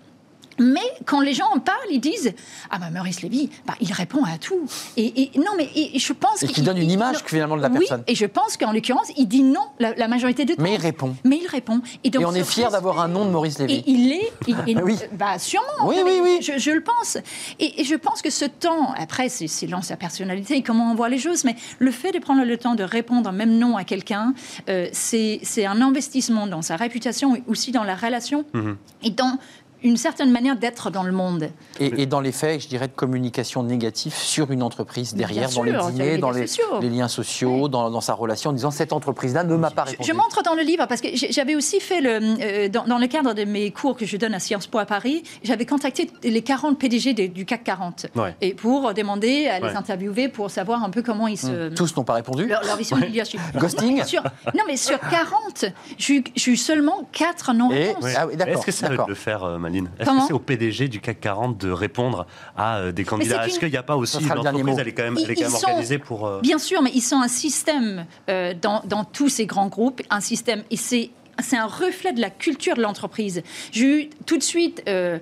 [0.61, 2.33] mais quand les gens en parlent, ils disent
[2.71, 4.67] Ah, bah, Maurice Lévy, bah, il répond à tout.
[4.97, 6.43] Et, non, mais je pense.
[6.43, 8.05] Et qui donne une image finalement de la personne.
[8.07, 10.63] Et je pense qu'en l'occurrence, il dit non la, majorité du temps.
[10.63, 11.17] Mais il répond.
[11.25, 11.81] Mais il répond.
[12.05, 13.75] Et, donc, on est fier d'avoir un nom de Maurice Lévy.
[13.75, 14.33] Et il est.
[14.83, 14.99] oui.
[15.13, 15.67] Bah, sûrement.
[15.85, 16.39] Oui, oui, oui.
[16.41, 17.17] Je, le pense.
[17.59, 19.49] Et, je pense que ce temps, après, c'est
[19.83, 22.75] sa personnalité et comment on voit les choses, mais le fait de prendre le temps
[22.75, 24.35] de répondre même non à quelqu'un,
[24.69, 28.77] euh, c'est un investissement dans sa réputation et aussi dans la relation mhm.
[29.03, 29.39] et dans
[29.83, 31.51] une certaine manière d'être dans le monde.
[31.79, 35.73] Et, dans les faits, je dirais, de communication négative sur une entreprise derrière, dans les
[35.73, 36.47] dîners, dans les,
[36.89, 40.09] liens sociaux, dans, sa relation, en disant cette entreprise-là ne m'a pas répondu.
[40.09, 43.35] Je, montre dans le livre, parce que j'avais aussi fait, le, euh, dans, le cadre
[43.35, 46.79] de mes cours que je donne à Sciences Po à Paris, j'avais contacté les 40
[46.79, 48.07] PDG du CAC 40
[48.41, 51.71] et pour demander à les interviewer pour savoir un peu comment ils se.
[51.71, 51.75] Mmh.
[51.75, 53.41] Tous n'ont pas répondu Leur, vision leadership.
[53.57, 54.23] Ghosting non,
[54.55, 55.67] non, mais sur 40,
[55.99, 58.05] j'ai eu seulement 4 non-réponses.
[58.17, 61.21] Ah Est-ce que ça de le faire, euh, est-ce que c'est au PDG du CAC
[61.21, 63.47] 40 de répondre à euh, des candidats?
[63.47, 65.45] Est-ce qu'il n'y a pas aussi une entreprise, elle est quand même, elle est quand
[65.45, 66.27] même organisée pour...
[66.27, 70.03] Euh, Bien sûr, mais ils sont un système euh, dans, dans tous ces grands groupes,
[70.11, 71.11] un système, et c'est
[71.43, 73.43] c'est un reflet de la culture de l'entreprise.
[73.73, 75.19] J'ai eu tout de suite, euh,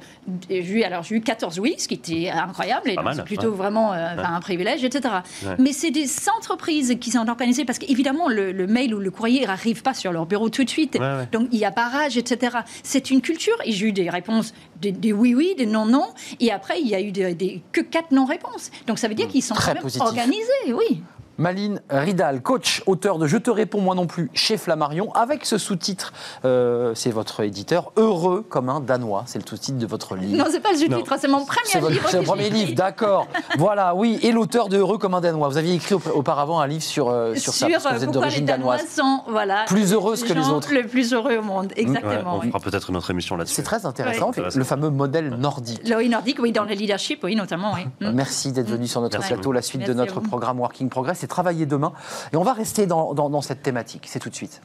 [0.49, 3.93] j'ai eu, alors j'ai eu 14 oui, ce qui était incroyable, et c'est plutôt vraiment
[3.93, 5.15] euh, un privilège, etc.
[5.59, 9.83] Mais c'est des entreprises qui sont organisées parce qu'évidemment le, mail ou le courrier n'arrive
[9.83, 10.99] pas sur leur bureau tout de suite,
[11.33, 12.59] donc il y a barrage, etc.
[12.83, 16.09] C'est une culture et j'ai eu des réponses, des, oui oui, des non non,
[16.41, 18.71] et après il y a eu des, que quatre non réponses.
[18.87, 19.31] Donc ça veut dire mmh.
[19.31, 21.03] qu'ils sont Très organisés, oui.
[21.38, 25.57] Maline Ridal, coach, auteur de Je te réponds moi non plus chez Flammarion, avec ce
[25.57, 26.12] sous-titre,
[26.44, 30.37] euh, c'est votre éditeur, Heureux comme un Danois, c'est le sous-titre de votre livre.
[30.37, 32.09] Non, c'est pas le sous-titre, c'est mon premier livre.
[32.09, 33.29] C'est le premier livre, d'accord.
[33.57, 35.48] voilà, oui, et l'auteur de Heureux comme un Danois.
[35.48, 38.44] Vous aviez écrit auparavant un livre sur, euh, sur, ça, parce que vous êtes d'origine
[38.44, 38.88] danoise.
[38.88, 40.74] Sont, voilà, plus heureuse que les autres.
[40.74, 42.40] Le plus heureux au monde, exactement.
[42.42, 43.55] on fera peut-être une autre émission là-dessus.
[43.55, 45.83] C'est très intéressant, le fameux modèle nordique.
[45.96, 47.74] Oui, nordique, oui, dans le leadership, oui, notamment.
[48.01, 48.11] Mm.
[48.12, 49.53] Merci d'être venu sur notre plateau.
[49.53, 51.93] La suite de notre programme Working Progress, travailler demain.
[52.33, 54.07] Et on va rester dans, cette thématique.
[54.09, 54.61] C'est tout de suite.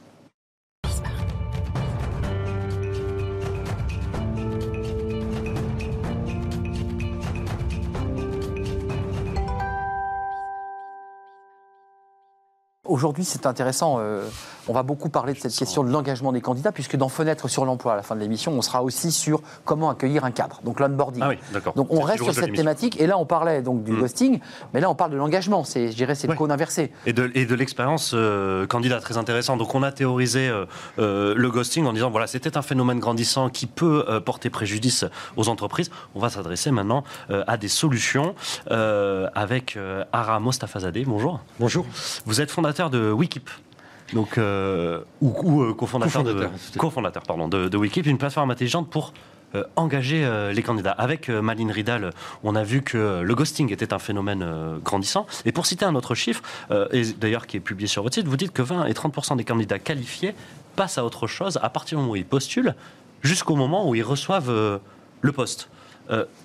[12.86, 13.96] Aujourd'hui, c'est intéressant.
[13.98, 14.28] Euh,
[14.68, 17.64] on va beaucoup parler de cette question de l'engagement des candidats, puisque dans Fenêtre sur
[17.64, 20.80] l'emploi, à la fin de l'émission, on sera aussi sur comment accueillir un cadre, donc
[20.80, 21.22] l'onboarding.
[21.22, 21.38] Ah oui,
[21.76, 24.00] donc on reste sur cette thématique, et là on parlait donc du mmh.
[24.00, 24.40] ghosting,
[24.72, 26.92] mais là on parle de l'engagement, c'est, je dirais, c'est le cône inversé.
[27.06, 29.56] Et de, et de l'expérience euh, candidat, très intéressant.
[29.56, 30.66] Donc on a théorisé euh,
[30.98, 35.04] euh, le ghosting en disant, voilà, c'était un phénomène grandissant qui peut porter préjudice
[35.36, 35.90] aux entreprises.
[36.14, 38.34] On va s'adresser maintenant à des solutions
[38.66, 39.78] avec
[40.12, 41.04] Ara Mostafazadeh.
[41.04, 41.40] Bonjour.
[41.58, 41.86] Bonjour.
[42.26, 43.50] Vous êtes fondateur de Wikip.
[44.14, 44.38] Donc,
[45.20, 46.48] ou, cofondateur, de,
[46.78, 49.12] cofondateur pardon, de, de Wikip, une plateforme intelligente pour
[49.76, 50.90] engager les candidats.
[50.92, 52.10] Avec Maline Ridal,
[52.42, 54.44] on a vu que le ghosting était un phénomène
[54.82, 55.26] grandissant.
[55.44, 56.42] Et pour citer un autre chiffre,
[56.90, 59.44] et d'ailleurs qui est publié sur votre site, vous dites que 20 et 30% des
[59.44, 60.34] candidats qualifiés
[60.74, 62.74] passent à autre chose à partir du moment où ils postulent
[63.22, 64.80] jusqu'au moment où ils reçoivent
[65.20, 65.68] le poste.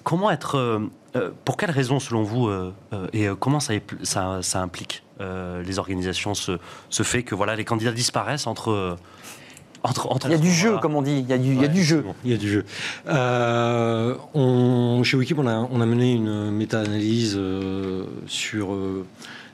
[0.04, 5.04] comment être euh, pour quelles raisons, selon vous, euh, euh, et comment ça, ça, implique
[5.20, 6.58] les organisations, ce,
[7.04, 8.98] fait que voilà, les candidats disparaissent entre...
[9.82, 11.20] Entre, entre, il y a du jeu, comme on dit.
[11.20, 12.04] Il y a du, il y a du jeu.
[12.26, 12.66] Il y a du jeu.
[14.34, 17.40] on, chez Wikip, on a, on a mené une méta-analyse
[18.28, 18.76] sur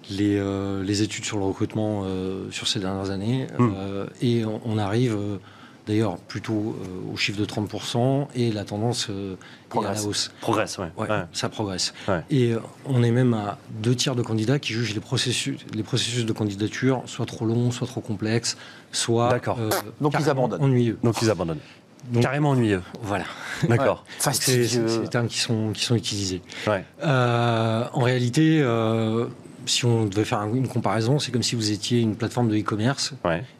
[0.10, 0.42] les,
[0.84, 2.06] les, études sur le recrutement
[2.50, 3.48] sur ces dernières années.
[3.60, 3.74] Hmm.
[4.22, 5.16] et on, arrive
[5.86, 9.36] d'ailleurs plutôt euh, au chiffre de 30%, et la tendance euh,
[9.74, 10.32] est à la hausse.
[10.42, 10.86] Progresse, oui.
[10.98, 11.94] Ouais, Ça progresse.
[12.30, 15.84] Et euh, on est même à deux tiers de candidats qui jugent les processus, les
[15.84, 18.58] processus de candidature soit trop longs, soit trop complexes,
[18.92, 19.40] soit
[20.02, 20.62] Donc ils abandonnent.
[20.62, 20.98] ennuyeux.
[21.04, 21.60] Donc ils abandonnent.
[22.22, 22.82] carrément ennuyeux.
[23.02, 23.26] Voilà.
[23.70, 24.04] D'accord.
[24.18, 26.42] C'est des termes qui sont, qui sont utilisés.
[27.04, 28.62] en réalité,
[29.66, 33.14] si on devait faire une comparaison, c'est comme si vous étiez une plateforme de e-commerce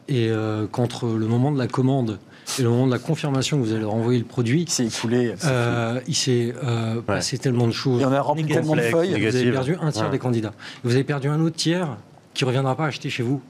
[0.08, 2.18] et euh, qu'entre le moment de la commande
[2.58, 5.34] et le moment de la confirmation que vous allez renvoyer le produit, il s'est écoulé.
[5.44, 8.02] Euh, il s'est euh, passé tellement de choses.
[8.02, 9.20] Et on a rempli tellement de feuilles.
[9.20, 10.52] Vous avez perdu un tiers des candidats.
[10.84, 11.96] Vous avez perdu un autre tiers
[12.34, 13.40] qui ne reviendra pas acheter chez vous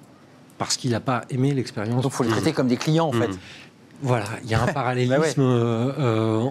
[0.58, 2.02] parce qu'il n'a pas aimé l'expérience.
[2.02, 3.30] Donc il faut les traiter comme des clients en fait.
[4.02, 5.42] Voilà, il y a un parallélisme.
[5.42, 5.44] Bah
[5.98, 6.50] euh,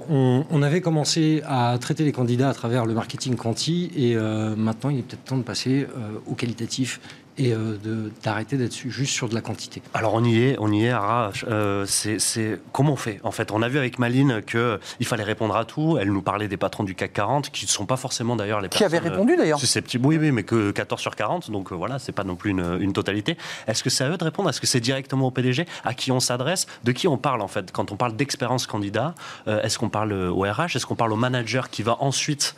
[0.49, 4.89] on, avait commencé à traiter les candidats à travers le marketing quanti et euh, maintenant
[4.89, 6.99] il est peut-être temps de passer euh, au qualitatif
[7.37, 7.77] et euh,
[8.23, 9.81] d'arrêter d'être juste sur de la quantité.
[9.93, 11.31] Alors on y est, on y est, Ara.
[11.47, 15.23] Euh, c'est comment on fait En fait, on a vu avec Maline que il fallait
[15.23, 15.97] répondre à tout.
[15.99, 18.69] Elle nous parlait des patrons du CAC 40, qui ne sont pas forcément d'ailleurs les
[18.69, 19.59] qui avaient répondu d'ailleurs.
[19.59, 22.51] Susceptibles, oui, oui, mais que 14 sur 40, donc euh, voilà, c'est pas non plus
[22.51, 23.37] une, une totalité.
[23.67, 24.49] Est-ce que c'est à eux de répondre?
[24.49, 26.67] Est-ce que c'est directement au PDG À qui on s'adresse?
[26.83, 27.71] De qui on parle en fait?
[27.71, 29.13] Quand on parle d'expérience candidat,
[29.47, 32.55] est-ce qu'on parle au RH Est-ce qu'on parle au manager qui va ensuite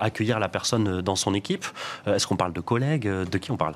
[0.00, 1.66] accueillir la personne dans son équipe?
[2.06, 3.74] Est-ce qu'on parle de collègues De qui on parle?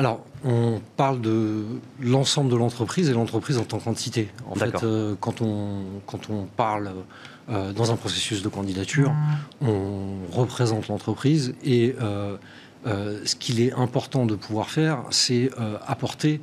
[0.00, 1.66] Alors, on parle de
[2.00, 4.30] l'ensemble de l'entreprise et l'entreprise en tant qu'entité.
[4.50, 6.90] En fait, euh, quand, on, quand on parle
[7.50, 9.12] euh, dans un processus de candidature,
[9.60, 12.38] on représente l'entreprise et euh,
[12.86, 15.50] ce qu'il est important de pouvoir faire, c'est
[15.86, 16.40] apporter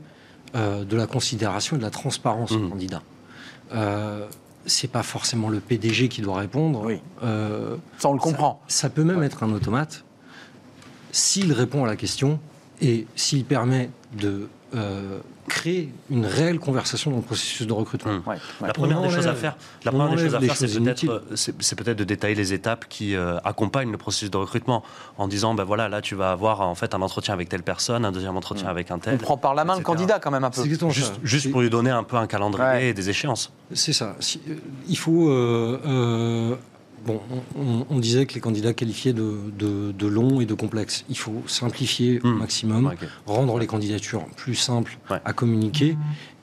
[0.53, 2.69] de la considération et de la transparence au mmh.
[2.69, 3.01] candidat.
[4.67, 6.83] c'est pas forcément le PDG qui doit répondre.
[6.85, 6.99] Oui.
[7.97, 8.61] ça, on le comprend.
[8.67, 10.03] Ça, peut même être un automate.
[11.11, 12.39] S'il répond à la question,
[12.81, 18.11] et s'il permet de euh, créer une réelle conversation dans le processus de recrutement.
[18.11, 18.65] Mmh.
[18.65, 21.75] La première des choses à faire, la première des choses à faire, c'est peut-être, c'est,
[21.75, 24.83] peut-être de détailler les étapes qui euh, accompagnent le processus de recrutement,
[25.17, 28.03] en disant, ben voilà, là tu vas avoir en fait un entretien avec telle personne,
[28.03, 28.71] un deuxième entretien mmh.
[28.71, 29.13] avec un tel.
[29.13, 30.65] On prend par la main le candidat quand même un peu.
[30.65, 33.53] Juste, juste pour lui donner un peu un calendrier et des échéances.
[33.73, 34.17] C'est ça.
[34.19, 34.55] Euh,
[34.89, 35.29] il faut
[37.05, 37.21] Bon,
[37.89, 41.05] on, disait que les candidats qualifiaient de, de, longs et de complexes.
[41.09, 42.37] Il faut simplifier au hmm.
[42.39, 42.93] maximum,
[43.25, 45.95] rendre les candidatures plus simples à communiquer.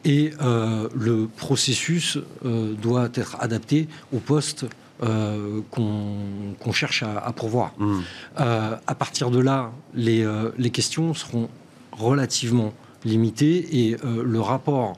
[0.05, 4.67] Et euh, le processus euh, doit être adapté au poste
[5.03, 7.73] euh, qu'on cherche à, pourvoir.
[7.79, 8.01] Hmm.
[8.37, 11.49] à partir de là, les, les, questions seront
[11.93, 12.73] relativement
[13.05, 14.95] limitées et le rapport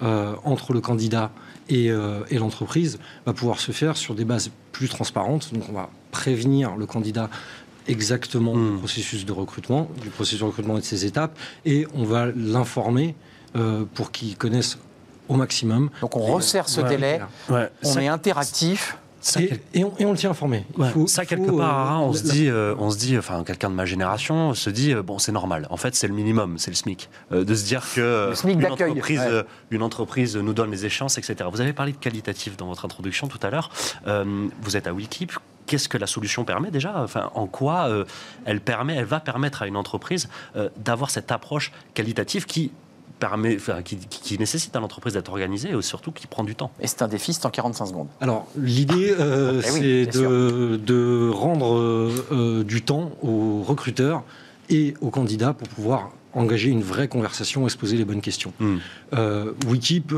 [0.00, 1.30] entre le candidat
[1.68, 5.52] et, et l'entreprise va pouvoir se faire sur des bases plus transparente.
[5.54, 7.30] Donc on va prévenir le candidat
[7.88, 8.78] exactement du hmm.
[8.78, 13.14] processus de recrutement, du processus de recrutement et de ses étapes, et on va l'informer
[13.54, 14.76] euh, pour qu'il connaisse
[15.28, 15.88] au maximum.
[16.00, 18.98] Donc on resserre ce délai, on est interactif.
[19.74, 20.64] Et, on, le tient informé.
[21.06, 23.84] ça, quelque part, hein, on, se dit, euh, on se dit, enfin, quelqu'un de ma
[23.84, 25.66] génération se dit, euh, bon, c'est normal.
[25.70, 27.08] En fait, c'est le minimum, c'est le SMIC.
[27.30, 31.36] de se dire que une, entreprise, une entreprise nous donne les échéances, etc.
[31.50, 33.70] Vous avez parlé de qualitatif dans votre introduction tout à l'heure.
[34.62, 35.32] vous êtes à Wikip
[35.66, 37.02] qu'est-ce que la solution permet déjà?
[37.02, 37.88] Enfin, En quoi
[38.44, 40.28] elle, permet, elle va permettre à une entreprise
[40.76, 42.70] d'avoir cette approche qualitative qui
[43.18, 46.70] permet, qui, nécessite à l'entreprise d'être organisée et surtout qui prend du temps.
[46.80, 48.08] Et c'est un défi, c'est en 45 secondes.
[48.20, 54.22] Alors, l'idée, euh, eh c'est de, rendre euh, du temps aux recruteurs
[54.68, 58.52] et aux candidats pour pouvoir engager une vraie conversation et se poser les bonnes questions.
[58.60, 58.76] Hmm.
[59.14, 60.12] Euh, Wikip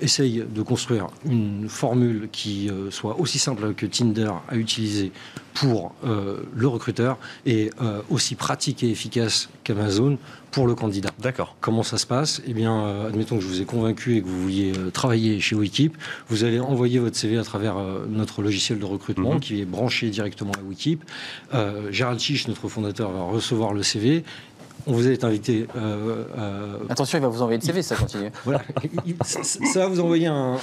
[0.00, 5.12] essaye de construire une formule qui soit aussi simple que Tinder à utiliser
[5.54, 7.70] pour le recruteur et
[8.08, 10.18] aussi pratique et efficace qu'Amazon
[10.50, 11.10] pour le candidat.
[11.20, 11.56] D'accord.
[11.60, 12.42] Comment ça se passe?
[12.46, 15.40] Eh bien, euh, admettons que je vous ai convaincu et que vous vouliez euh, travailler
[15.40, 15.96] chez Wikip.
[16.28, 19.40] Vous allez envoyer votre CV à travers euh, notre logiciel de recrutement mhm.
[19.40, 21.04] qui est branché directement à Wikip.
[21.90, 24.24] Gérald Chiche, notre fondateur, va recevoir le CV
[24.86, 25.66] on vous est invité.
[26.88, 28.30] Attention, il va vous envoyer le CV, ça continue.
[28.44, 28.62] voilà.
[29.14, 30.56] ça va vous envoyer un,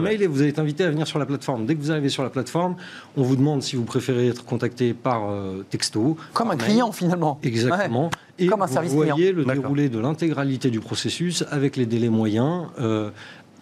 [0.00, 1.66] mail et vous êtes invité à venir sur la plateforme.
[1.66, 2.76] Dès que vous arrivez sur la plateforme,
[3.16, 5.30] on vous demande si vous préférez être contacté par
[5.70, 6.16] texto.
[6.32, 7.38] Comme un client, finalement.
[7.42, 8.10] Exactement.
[8.38, 12.66] Et Comme un vous voyez le déroulé de l'intégralité du processus avec les délais moyens.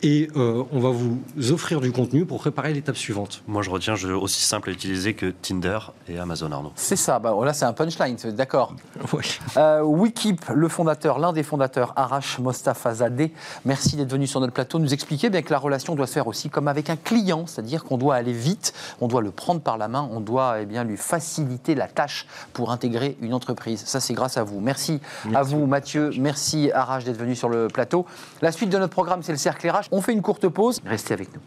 [0.07, 1.19] Et euh, on va vous
[1.51, 3.43] offrir du contenu pour préparer l'étape suivante.
[3.47, 6.73] Moi, je retiens je, aussi simple à utiliser que Tinder et Amazon Arnaud.
[6.77, 8.75] C'est ça, bah, là c'est un punchline, d'accord.
[9.15, 9.39] Oui.
[9.57, 13.33] Euh, Wikip, le fondateur, l'un des fondateurs, Arash Mostafa Zadeh,
[13.65, 16.27] merci d'être venu sur notre plateau nous expliquer bien que la relation doit se faire
[16.27, 19.79] aussi comme avec un client, c'est-à-dire qu'on doit aller vite, on doit le prendre par
[19.79, 23.83] la main, on doit eh bien, lui faciliter la tâche pour intégrer une entreprise.
[23.87, 24.61] Ça, c'est grâce à vous.
[24.61, 25.37] Merci, merci.
[25.37, 26.11] à vous, Mathieu.
[26.19, 28.05] Merci, Arash, d'être venu sur le plateau.
[28.43, 29.94] La suite de notre programme, c'est le cercle RH.
[29.97, 30.81] On fait une courte pause.
[30.85, 31.41] Restez avec nous.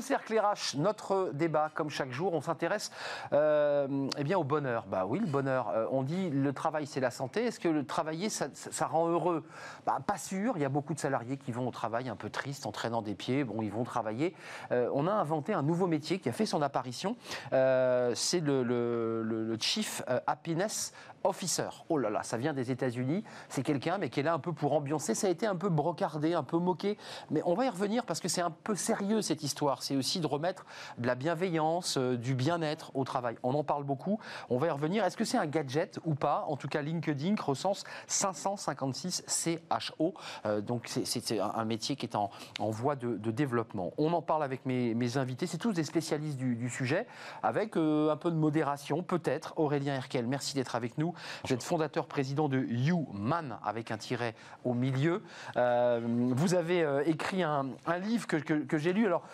[0.00, 2.90] Le cercle RH, notre débat, comme chaque jour, on s'intéresse
[3.34, 4.86] euh, eh bien au bonheur.
[4.86, 5.68] Bah oui, le bonheur.
[5.68, 7.44] Euh, on dit le travail, c'est la santé.
[7.44, 9.44] Est-ce que le travailler, ça, rend heureux?
[9.84, 10.54] Bah, Pas sûr.
[10.56, 13.02] Il y a beaucoup de salariés qui vont au travail un peu tristes, en traînant
[13.02, 13.44] des pieds.
[13.44, 14.34] Bon, ils vont travailler.
[14.72, 17.14] Euh, on a inventé un nouveau métier qui a fait son apparition.
[17.50, 21.68] c'est le, le, Chief Happiness Officer.
[21.88, 23.24] Oh là là, ça vient des États-Unis.
[23.48, 25.14] C'est quelqu'un, mais qui est là un peu pour ambiancer.
[25.14, 26.96] Ça a été un peu brocardé, un peu moqué.
[27.30, 29.82] Mais on va y revenir parce que c'est un peu sérieux cette histoire.
[29.90, 30.66] C'est aussi de remettre
[30.98, 33.36] de la bienveillance, euh, du bien-être au travail.
[33.42, 34.20] On en parle beaucoup.
[34.48, 35.04] On va y revenir.
[35.04, 36.44] Est-ce que c'est un gadget ou pas?
[36.46, 40.14] En tout cas, LinkedIn recense 556 CHO.
[40.46, 43.92] Euh, donc c'est un métier qui est en, voie de, développement.
[43.98, 45.48] On en parle avec mes, invités.
[45.48, 47.08] C'est tous des spécialistes du, sujet,
[47.42, 49.54] avec euh, un peu de modération, peut-être.
[49.56, 51.14] Aurélien Herkel, merci d'être avec nous.
[51.44, 55.24] Vous êtes fondateur président de YouMan avec un tiret au milieu.
[55.56, 57.66] Vous avez écrit un,
[58.00, 59.06] livre que, j'ai lu.
[59.06, 59.24] Alors,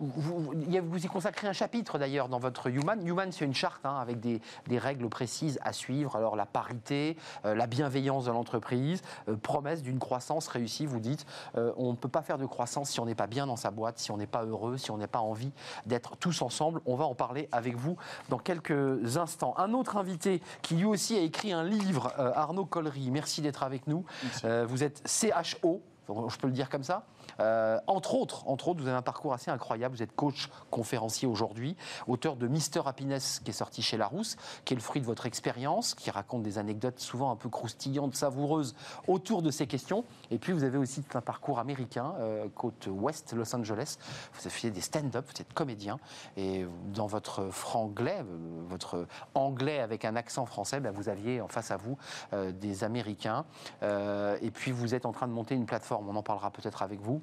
[0.00, 3.04] vous, vous, y consacrez un chapitre d'ailleurs dans votre YouMan.
[3.04, 4.40] YouMan, c'est une charte hein, avec des,
[4.78, 6.16] règles précises à suivre.
[6.16, 9.02] Alors, la parité, euh, la bienveillance de l'entreprise,
[9.42, 10.86] promesse d'une croissance réussie.
[10.86, 13.56] Vous dites, on ne peut pas faire de croissance si on n'est pas bien dans
[13.56, 15.52] sa boîte, si on n'est pas heureux, si on n'a pas envie
[15.86, 16.80] d'être tous ensemble.
[16.86, 17.96] On va en parler avec vous
[18.28, 19.54] dans quelques instants.
[19.58, 23.10] Un autre invité qui lui aussi écrit un livre, euh, Arnaud Collery.
[23.10, 24.04] Merci d'être avec nous.
[24.44, 27.04] Euh, vous êtes CHO, je peux le dire comme ça
[27.40, 29.96] euh, entre autres, entre autres, vous avez un parcours assez incroyable.
[29.96, 31.76] Vous êtes coach conférencier aujourd'hui,
[32.06, 35.26] auteur de Mister Happiness qui est sorti chez Larousse, qui est le fruit de votre
[35.26, 38.74] expérience, qui raconte des anecdotes souvent un peu croustillantes, savoureuses
[39.08, 40.04] autour de ces questions.
[40.30, 43.96] Et puis vous avez aussi un parcours américain, euh, côte ouest, Los Angeles.
[44.34, 45.98] Vous avez des stand-up, vous êtes comédien.
[46.36, 51.48] Et dans votre franglais, euh, votre anglais avec un accent français, ben, vous aviez en
[51.48, 51.96] face à vous
[52.32, 53.44] des Américains.
[53.82, 57.00] et puis vous êtes en train de monter une plateforme, on en parlera peut-être avec
[57.00, 57.22] vous,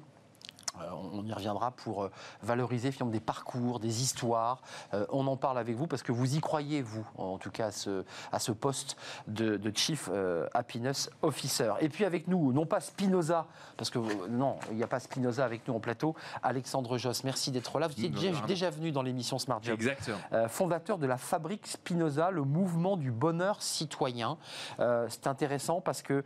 [1.12, 2.10] on y reviendra pour euh,
[2.42, 4.62] valoriser finalement des parcours, des histoires.
[4.94, 7.66] Euh, on en parle avec vous parce que vous y croyez, vous, en tout cas,
[7.66, 10.08] à ce, à ce poste de, Chief
[10.54, 11.74] Happiness Officer.
[11.80, 15.44] Et puis avec nous, non pas Spinoza, parce que non, il n'y a pas Spinoza
[15.44, 17.86] avec nous en plateau, Alexandre Joss, merci d'être là.
[17.86, 19.74] Vous êtes déjà, venu dans l'émission Smart Job.
[19.74, 20.16] Exactement.
[20.48, 24.38] fondateur de la fabrique Spinoza, le mouvement du bonheur citoyen.
[24.78, 26.24] c'est intéressant parce que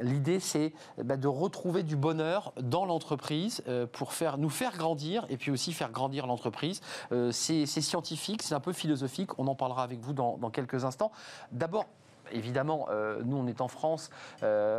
[0.00, 0.72] l'idée, c'est
[1.04, 5.50] bah, de retrouver du bonheur dans l'entreprise euh, pour faire, nous faire grandir et puis
[5.50, 6.80] aussi faire grandir l'entreprise.
[7.12, 9.38] Euh, c'est scientifique, c'est un peu philosophique.
[9.38, 11.12] On en parlera avec vous dans, quelques instants.
[11.52, 11.86] D'abord,
[12.32, 14.10] évidemment, euh, nous, on est en France.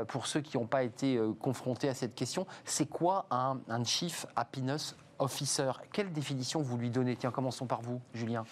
[0.07, 4.25] pour ceux qui n'ont pas été confrontés à cette question, c'est quoi un, un, Chief
[4.35, 5.71] Happiness Officer?
[5.91, 7.15] Quelle définition vous lui donnez?
[7.15, 8.45] Tiens, commençons par vous, Julien.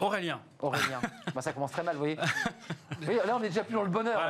[0.00, 0.40] Aurélien.
[0.60, 1.00] Aurélien.
[1.34, 2.16] bah, ça commence très mal, vous voyez.
[3.26, 4.20] là, on est déjà plus dans le bonheur.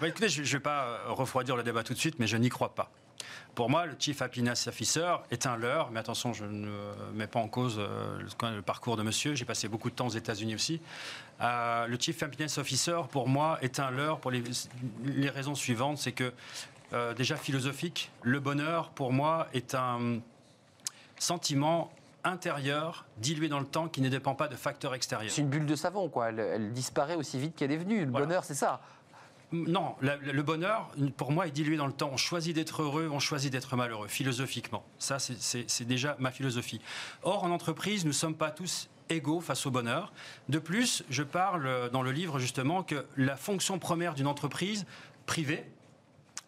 [0.00, 2.48] Bah, écoutez, je ne vais pas refroidir le débat tout de suite, mais je n'y
[2.48, 2.90] crois pas.
[3.56, 6.68] Pour moi, le Chief Happiness Officer est un leurre, mais attention, je ne
[7.14, 8.20] mets pas en cause euh,
[8.54, 9.34] le parcours de monsieur.
[9.34, 10.78] J'ai passé beaucoup de temps aux États-Unis aussi.
[11.40, 14.42] Euh, le Chief Happiness Officer, pour moi, est un leurre pour les,
[15.30, 15.96] raisons suivantes.
[15.96, 16.34] C'est que,
[16.92, 20.20] euh, déjà philosophique, le bonheur, pour moi, est un
[21.18, 21.90] sentiment
[22.26, 25.32] intérieur, dilué dans le temps, qui ne dépend pas de facteurs extérieurs.
[25.32, 26.30] C'est une bulle de savon, quoi.
[26.30, 28.04] Elle, disparaît aussi vite qu'elle est venue.
[28.04, 28.80] Le bonheur, c'est ça.
[29.52, 32.10] Non, le bonheur, pour moi, est dilué dans le temps.
[32.12, 34.84] On choisit d'être heureux, on choisit d'être malheureux, philosophiquement.
[34.98, 36.80] Ça, c'est déjà ma philosophie.
[37.22, 40.12] Or, en entreprise, nous ne sommes pas tous égaux face au bonheur.
[40.48, 44.84] De plus, je parle dans le livre justement que la fonction première d'une entreprise
[45.26, 45.64] privée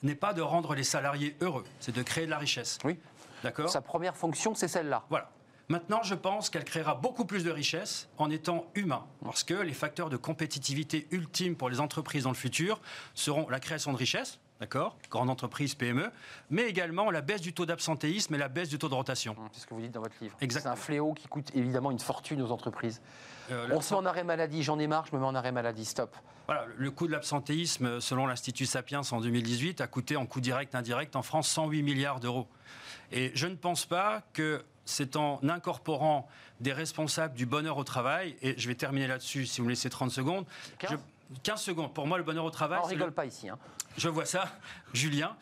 [0.02, 2.78] n'est pas de rendre les salariés heureux, c'est de créer de la richesse.
[2.84, 2.98] Oui.
[3.42, 3.68] D'accord?
[3.68, 5.04] Sa première fonction, c'est celle-là.
[5.10, 5.30] Voilà.
[5.70, 9.74] Maintenant, je pense qu'elle créera beaucoup plus de richesses en étant humain, parce que les
[9.74, 12.80] facteurs de compétitivité ultimes pour les entreprises dans le futur
[13.12, 16.10] seront la création de richesses, d'accord Grande entreprise, PME,
[16.48, 19.36] mais également la baisse du taux d'absentéisme et la baisse du taux de rotation.
[19.52, 20.34] C'est ce que vous dites dans votre livre.
[20.40, 23.02] C'est un fléau qui coûte évidemment une fortune aux entreprises.
[23.50, 25.52] Euh, On se met en arrêt maladie, j'en ai marre, je me mets en arrêt
[25.52, 26.16] maladie, stop.
[26.46, 30.74] Voilà, le coût de l'absentéisme, selon l'Institut Sapiens en 2018, a coûté en coût direct,
[30.74, 32.48] indirect, en France, 108 milliards d'euros.
[33.12, 36.28] Et je ne pense pas que c'est en incorporant
[36.60, 39.90] des responsables du bonheur au travail, et je vais terminer là-dessus si vous me laissez
[39.90, 40.46] 30 secondes.
[41.42, 41.92] 15, secondes.
[41.92, 42.80] Pour moi, le bonheur au travail.
[42.82, 43.50] On rigole pas ici.
[43.50, 43.58] Hein.
[43.98, 44.50] Je vois ça,
[44.94, 45.36] Julien.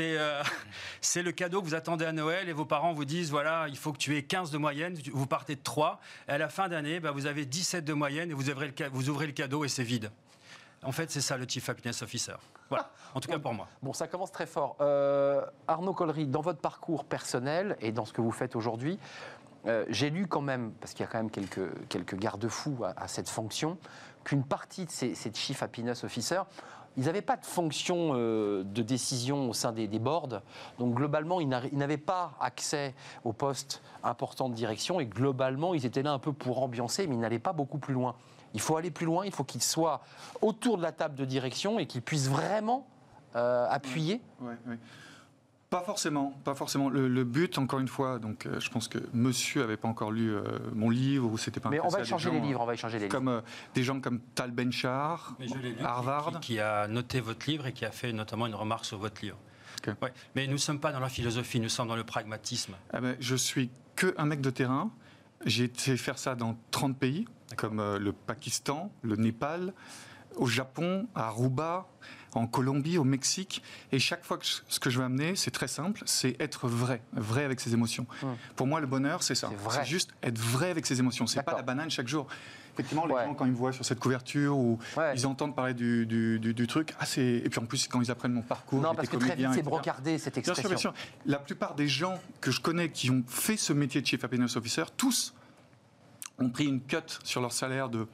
[0.00, 0.42] Euh,
[1.00, 3.76] c'est le cadeau que vous attendez à Noël et vos parents vous disent voilà, il
[3.76, 5.98] faut que tu aies 15 de moyenne, vous partez de 3.
[6.28, 8.88] Et à la fin d'année, bah, vous avez 17 de moyenne et vous ouvrez le,
[8.90, 10.10] vous ouvrez le cadeau et c'est vide.
[10.82, 12.36] En fait, c'est ça le Chief Happiness Officer.
[12.70, 13.66] Voilà, en tout cas pour moi.
[13.82, 14.76] Bon, ça commence très fort.
[14.80, 18.98] Euh, Arnaud Collery, dans votre parcours personnel et dans ce que vous faites aujourd'hui,
[19.66, 23.08] euh, j'ai lu quand même, parce qu'il y a quand même quelques, quelques garde-fous à,
[23.08, 23.76] cette fonction,
[24.24, 26.44] qu'une partie de ces, ces Chief Happiness Officers,
[26.96, 30.40] ils n'avaient pas de fonction euh, de décision au sein des, des boards.
[30.78, 32.94] Donc globalement, ils n'avaient pas accès
[33.24, 37.14] aux postes importants de direction et globalement, ils étaient là un peu pour ambiancer, mais
[37.14, 38.14] ils n'allaient pas beaucoup plus loin.
[38.54, 40.02] Il faut aller plus loin, il faut qu'ils soient
[40.40, 42.86] autour de la table de direction et qu'ils puissent vraiment
[43.36, 44.20] euh, appuyer.
[45.70, 46.88] Pas forcément, pas forcément.
[46.88, 50.34] Le, but, encore une fois, donc euh, je pense que Monsieur avait pas encore lu
[50.34, 50.42] euh,
[50.74, 51.68] mon livre ou c'était pas.
[51.68, 53.44] Mais on va changer les livres, on va changer les comme, livres.
[53.74, 55.36] des gens comme Tal Benchar,
[55.84, 59.22] Harvard, qui, a noté votre livre et qui a fait notamment une remarque sur votre
[59.22, 59.38] livre.
[60.34, 62.74] Mais nous ne sommes pas dans la philosophie, nous sommes dans le pragmatisme.
[62.92, 64.90] Ah ben, je suis que un mec de terrain.
[65.46, 67.26] J'ai été faire ça dans 30 pays,
[67.56, 69.72] comme euh, le Pakistan, le Népal,
[70.36, 71.88] au Japon, à Aruba,
[72.34, 73.62] en Colombie, au Mexique.
[73.92, 77.02] Et chaque fois que ce que je veux amener, c'est très simple, c'est être vrai,
[77.12, 78.06] vrai avec ses émotions.
[78.22, 78.36] Hum.
[78.56, 79.50] Pour moi, le bonheur, c'est ça.
[79.70, 81.26] C'est juste être vrai avec ses émotions.
[81.26, 82.26] C'est pas la banane chaque jour.
[82.74, 84.78] Effectivement, les gens, quand ils me voient sur cette couverture ou
[85.14, 88.42] ils entendent parler du, du, truc, ah, et puis en plus, quand ils apprennent mon
[88.42, 90.68] parcours, non, parce que très vite, c'est brocardé cette expression.
[90.68, 91.10] Bien sûr, bien sûr.
[91.26, 94.56] La plupart des gens que je connais qui ont fait ce métier de Chief Happiness
[94.56, 95.34] Officer, tous
[96.38, 98.06] ont pris une cut sur leur salaire de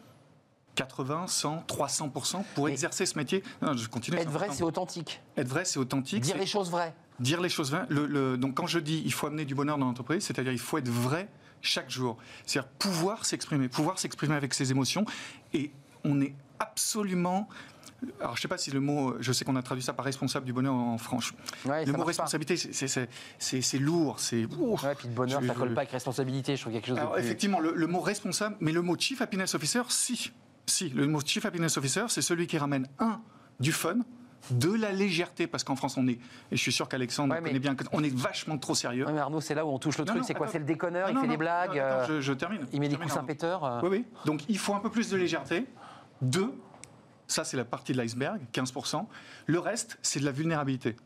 [0.76, 2.12] 80, 100, 300
[2.54, 3.42] pour exercer ce métier.
[3.60, 4.16] Non, je continue.
[4.18, 5.20] Être vrai, c'est authentique.
[5.36, 6.22] Être vrai, c'est authentique.
[6.22, 6.94] Dire les choses vraies.
[7.18, 7.86] Dire les choses vraies.
[7.88, 10.78] Le, donc quand je dis il faut amener du bonheur dans l'entreprise, c'est-à-dire il faut
[10.78, 11.28] être vrai
[11.62, 12.16] chaque jour.
[12.44, 15.04] C'est-à-dire pouvoir s'exprimer, pouvoir s'exprimer avec ses émotions.
[15.52, 15.72] Et
[16.04, 17.48] on est absolument
[18.20, 20.04] alors, je ne sais pas si le mot, je sais qu'on a traduit ça par
[20.04, 21.32] responsable du bonheur en France.
[21.64, 24.20] le mot responsabilité, c'est lourd.
[24.20, 24.44] C'est.
[24.44, 26.56] Ouais, puis le bonheur, ça colle pas avec responsabilité.
[26.56, 26.98] Je trouve quelque chose.
[26.98, 30.30] Alors, Effectivement, le, mot responsable, mais le mot chief happiness officer, si,
[30.66, 30.90] si.
[30.90, 33.20] Le mot chief happiness officer, c'est celui qui ramène un
[33.60, 33.98] du fun,
[34.50, 36.18] de la légèreté, parce qu'en France, on est, et
[36.52, 39.06] je suis sûr qu'Alexandre connaît bien, on est vachement trop sérieux.
[39.12, 40.48] mais Arnaud, c'est là où on touche le truc, c'est quoi?
[40.48, 41.78] C'est le déconneur, il fait des blagues.
[41.78, 42.66] Euh, je, termine.
[42.72, 43.64] Il met des coups Saint-Péteur.
[43.64, 43.80] Euh.
[43.82, 44.04] Oui, oui.
[44.24, 45.66] Donc il faut un peu plus de légèreté.
[46.22, 46.52] Deux,
[47.26, 49.04] ça, c'est la partie de l'iceberg, 15%.
[49.46, 50.96] Le reste, c'est de la vulnérabilité.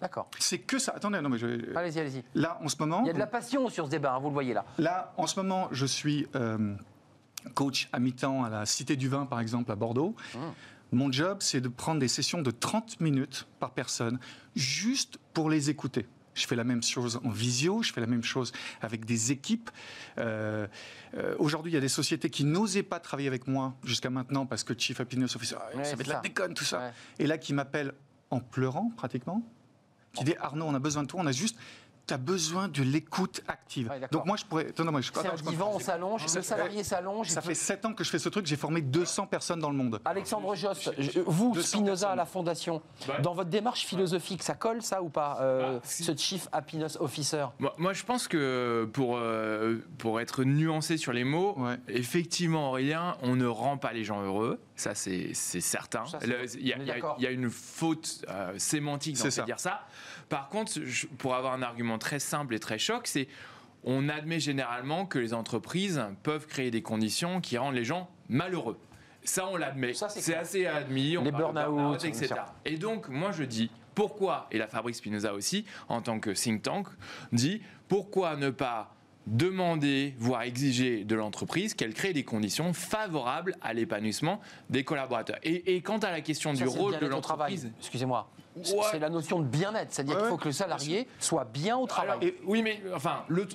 [0.00, 0.28] D'accord.
[0.38, 0.92] C'est que ça.
[0.94, 1.74] Attendez, non, mais je.
[1.74, 2.24] Allez-y, allez-y.
[2.34, 3.02] Là, en ce moment.
[3.02, 4.64] Il y a de la passion sur ce débat, hein, vous le voyez là.
[4.78, 6.74] Là, en ce moment, je suis euh,
[7.54, 10.14] coach à mi-temps à la Cité du Vin, par exemple, à Bordeaux.
[10.34, 10.38] Mmh.
[10.92, 14.18] Mon job, c'est de prendre des sessions de 30 minutes par personne,
[14.54, 16.06] juste pour les écouter.
[16.34, 19.70] Je fais la même chose en visio, je fais la même chose avec des équipes.
[20.18, 20.66] Euh,
[21.16, 24.44] euh, aujourd'hui, il y a des sociétés qui n'osaient pas travailler avec moi jusqu'à maintenant
[24.44, 26.92] parce que Chief Happiness Officer, ça va être la déconne, tout ça.
[27.18, 27.94] Et là, qui m'appelle
[28.30, 29.42] en pleurant pratiquement,
[30.12, 31.56] qui dit Arnaud, on a besoin de toi, on a juste
[32.06, 33.90] tu as besoin de l'écoute active.
[34.10, 34.66] Donc moi, je pourrais...
[34.78, 37.28] Non, non, je, c'est un divan, on s'allonge, le salarié s'allonge.
[37.28, 39.76] Ça fait 7 ans que je fais ce truc, j'ai formé 200 personnes dans le
[39.76, 40.00] monde.
[40.04, 40.92] Alexandre Jost,
[41.26, 42.82] vous, Spinoza à la Fondation,
[43.22, 47.46] dans votre démarche philosophique, ça colle ça ou pas, euh, ah, ce Chief Happiness Officer?
[47.78, 51.56] Moi, je pense que pour, euh, pour être nuancé sur les mots,
[51.88, 54.60] effectivement, Aurélien, on ne rend pas les gens heureux.
[54.76, 56.04] Ça, c'est certain.
[56.58, 59.86] Il y, a une faute euh, sémantique dans dire ça.
[60.28, 60.80] Par contre,
[61.18, 63.28] pour avoir un argument très simple et très choc, c'est
[63.84, 68.78] on admet généralement que les entreprises peuvent créer des conditions qui rendent les gens malheureux.
[69.22, 69.94] Ça, on l'admet.
[69.94, 71.16] C'est assez admis.
[71.16, 72.34] On les burn-out, etc.
[72.64, 76.62] Et donc, moi, je dis pourquoi, et la Fabrice Spinoza aussi, en tant que think
[76.62, 76.88] tank,
[77.32, 78.93] dit pourquoi ne pas
[79.26, 85.38] demander, voire exiger de l'entreprise qu'elle crée des conditions favorables à l'épanouissement des collaborateurs.
[85.42, 87.70] Et, quant à la question du rôle de l'entreprise...
[87.78, 88.28] Excusez-moi.
[88.62, 92.34] C'est la notion de bien-être, c'est-à-dire qu'il faut que le salarié soit bien au travail.
[92.44, 93.46] oui, mais enfin, le,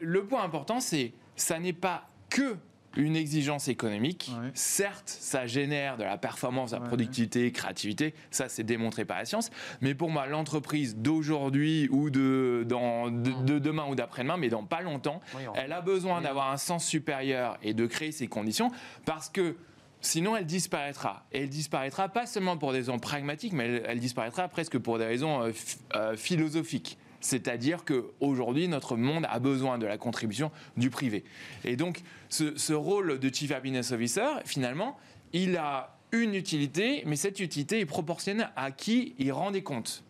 [0.00, 2.56] le point important, c'est ça n'est pas que
[2.96, 4.30] une exigence économique.
[4.54, 9.24] Certes, ça génère de la performance, de la productivité, créativité, ça c'est démontré par la
[9.24, 14.64] science, mais pour moi, l'entreprise d'aujourd'hui ou de, dans, de, demain ou d'après-demain, mais dans
[14.64, 15.20] pas longtemps,
[15.54, 18.70] elle a besoin d'avoir un sens supérieur et de créer ces conditions
[19.04, 19.56] parce que
[20.04, 21.24] Sinon, elle disparaîtra.
[21.32, 25.06] Et elle disparaîtra pas seulement pour des raisons pragmatiques, mais elle, disparaîtra presque pour des
[25.06, 25.52] raisons euh,
[25.94, 26.98] euh, philosophiques.
[27.24, 31.24] C'est-à-dire qu'aujourd'hui, notre monde a besoin de la contribution du privé.
[31.64, 34.98] Et donc, ce, rôle de Chief Happiness Officer, finalement,
[35.32, 40.04] il a une utilité, mais cette utilité est proportionnelle à qui il rend des comptes.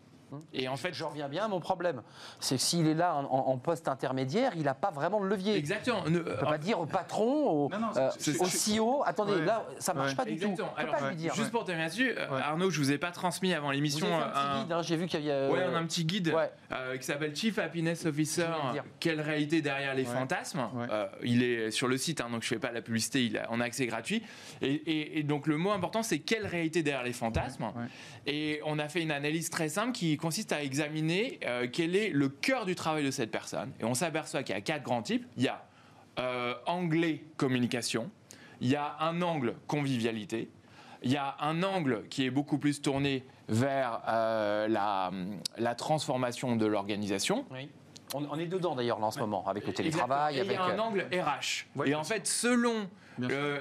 [0.52, 2.02] Et en fait, je reviens bien à mon problème.
[2.40, 5.56] C'est que s'il est là en, poste intermédiaire, il n'a pas vraiment de levier.
[5.56, 6.04] Exactement.
[6.08, 10.24] Ne, peut pas dire au patron, au, euh, CEO, attendez, là, ça ne marche pas
[10.24, 10.54] du tout.
[10.76, 11.34] Alors, pas lui dire.
[11.34, 14.28] Juste pour terminer là-dessus, euh, Arnaud, je ne vous ai pas transmis avant l'émission un
[14.28, 15.52] petit guide, hein, j'ai vu qu'il y avait...
[15.52, 16.34] Ouais, on a un petit guide
[16.72, 18.46] euh, qui s'appelle Chief Happiness Officer,
[19.00, 20.68] quelle réalité derrière les fantasmes.
[21.22, 23.46] il est sur le site, hein, donc je ne fais pas la publicité, il a,
[23.50, 24.22] on a accès gratuit.
[24.60, 27.72] Et, et donc le mot important, c'est quelle réalité derrière les fantasmes.
[28.26, 32.10] Et on a fait une analyse très simple qui consiste à examiner euh, quel est
[32.10, 33.72] le cœur du travail de cette personne.
[33.80, 35.26] Et on s'aperçoit qu'il y a quatre grands types.
[35.36, 35.64] Il y a
[36.18, 38.10] euh, anglais communication,
[38.60, 40.48] il y a un angle convivialité,
[41.02, 45.10] il y a un angle qui est beaucoup plus tourné vers euh, la,
[45.58, 47.44] la, transformation de l'organisation.
[47.50, 47.68] Oui.
[48.14, 50.40] On, est dedans d'ailleurs en ce moment, avec le télétravail.
[50.40, 51.66] il y a un angle RH.
[51.84, 52.88] et en fait, selon
[53.18, 53.60] le,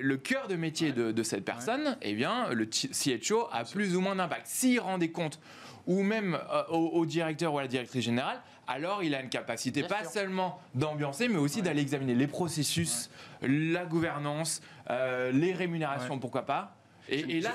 [0.00, 4.16] le, cœur de métier de, cette personne, eh bien, le CHO a plus ou moins
[4.16, 4.46] d'impact.
[4.46, 5.40] S'il rend des comptes,
[5.86, 9.84] ou même euh, au, directeur ou à la directrice générale, alors il a une capacité
[9.84, 13.10] pas seulement d'ambiancer, mais aussi d'aller examiner les processus,
[13.42, 14.60] la gouvernance,
[14.90, 16.76] euh, les rémunérations, pourquoi pas,
[17.08, 17.50] et, là,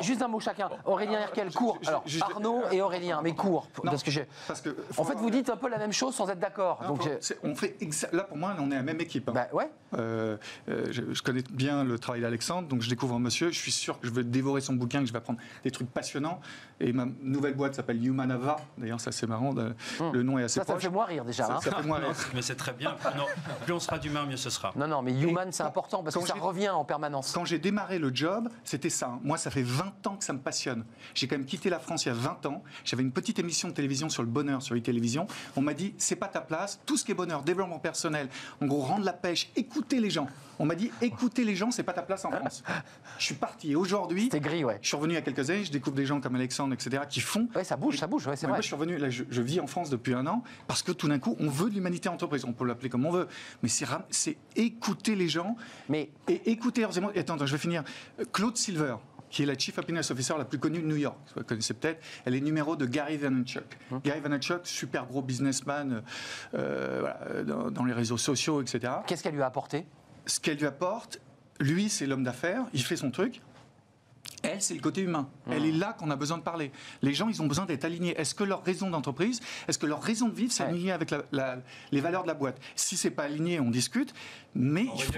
[0.00, 0.70] juste, un mot chacun.
[0.84, 1.78] Aurélien Herkel, court.
[1.86, 3.68] Alors, Arnaud et Aurélien, mais court.
[3.82, 4.10] parce que,
[4.46, 6.82] parce que en fait, vous dites un peu la même chose sans être d'accord.
[6.86, 7.08] Donc,
[7.42, 7.76] on fait
[8.12, 9.28] là, pour moi, on est la même équipe.
[9.28, 9.32] Hein.
[9.34, 9.70] Bah, ouais.
[9.96, 10.36] Euh,
[10.68, 13.50] euh, je, connais bien le travail d'Alexandre, donc je découvre un monsieur.
[13.50, 15.90] Je suis sûr que je vais dévorer son bouquin, que je vais apprendre des trucs
[15.90, 16.40] passionnants.
[16.80, 18.56] Et ma nouvelle boîte s'appelle Humanava.
[18.78, 19.54] D'ailleurs, ça c'est marrant.
[19.56, 20.12] Hum.
[20.12, 20.82] Le nom est assez ça, proche.
[20.82, 21.46] Ça fait moi rire déjà.
[21.46, 21.60] Ça, hein.
[21.60, 22.14] fait moi rire.
[22.34, 22.96] mais c'est très bien.
[23.64, 24.72] Plus, on sera d'humain, mieux ce sera.
[24.76, 27.32] Non, non, mais Human, c'est important parce que ça revient en permanence.
[27.32, 29.06] Quand j'ai démarré le job, c'était ça.
[29.06, 29.20] Hein.
[29.22, 30.84] Moi, ça fait 20 ans que ça me passionne.
[31.14, 32.62] J'ai quand même quitté la France il y a 20 ans.
[32.84, 35.26] J'avais une petite émission de télévision sur le bonheur sur les télévisions.
[35.56, 36.80] On m'a dit, c'est pas ta place.
[36.86, 38.28] Tout ce qui est bonheur, développement personnel,
[38.60, 40.28] en gros, rendre la pêche, écouter les gens.
[40.58, 42.62] On m'a dit, écouter les gens, c'est pas ta place en France.
[43.18, 43.72] Je suis parti.
[43.72, 44.78] Et aujourd'hui, gris, ouais.
[44.80, 47.02] je suis revenu il y a quelques années, je découvre des gens comme Alexandre, etc.,
[47.08, 47.48] qui font.
[47.54, 48.56] Ouais, ça bouge, ça bouge, ouais, c'est vrai.
[48.56, 51.08] Moi, je suis revenu, là, je, vis en France depuis un an, parce que tout
[51.08, 52.44] d'un coup, on veut de l'humanité entreprise.
[52.44, 53.28] On peut l'appeler comme on veut.
[53.62, 55.56] Mais c'est écouter les gens.
[55.88, 56.10] Mais...
[56.28, 57.84] Et écouter, attends, attends, je vais finir.
[58.32, 58.96] Claude Silver,
[59.34, 61.18] qui est la Chief Happiness Officer la plus connue de New York.
[61.34, 62.00] Vous la connaissez peut-être.
[62.24, 63.64] Elle est numéro de Gary Vaynerchuk.
[63.90, 64.00] Hum.
[64.04, 66.02] Gary Vaynerchuk, super gros businessman
[66.54, 68.92] euh, voilà, dans, les réseaux sociaux, etc.
[69.06, 69.86] Qu'est-ce qu'elle lui a apporté?
[70.26, 71.20] Ce qu'elle lui apporte,
[71.60, 73.40] lui, c'est l'homme d'affaires, il fait son truc.
[74.42, 75.28] Elle, c'est le côté humain.
[75.50, 75.66] Elle mmh.
[75.66, 76.70] est là qu'on a besoin de parler.
[77.02, 78.18] Les gens, ils ont besoin d'être alignés.
[78.18, 81.14] Est-ce que leur raison d'entreprise, est-ce que leur raison de vivre, c'est aligné avec
[81.92, 82.60] les valeurs de la boîte?
[82.76, 84.14] Si c'est pas aligné, on discute.
[84.54, 85.12] Mais il faut,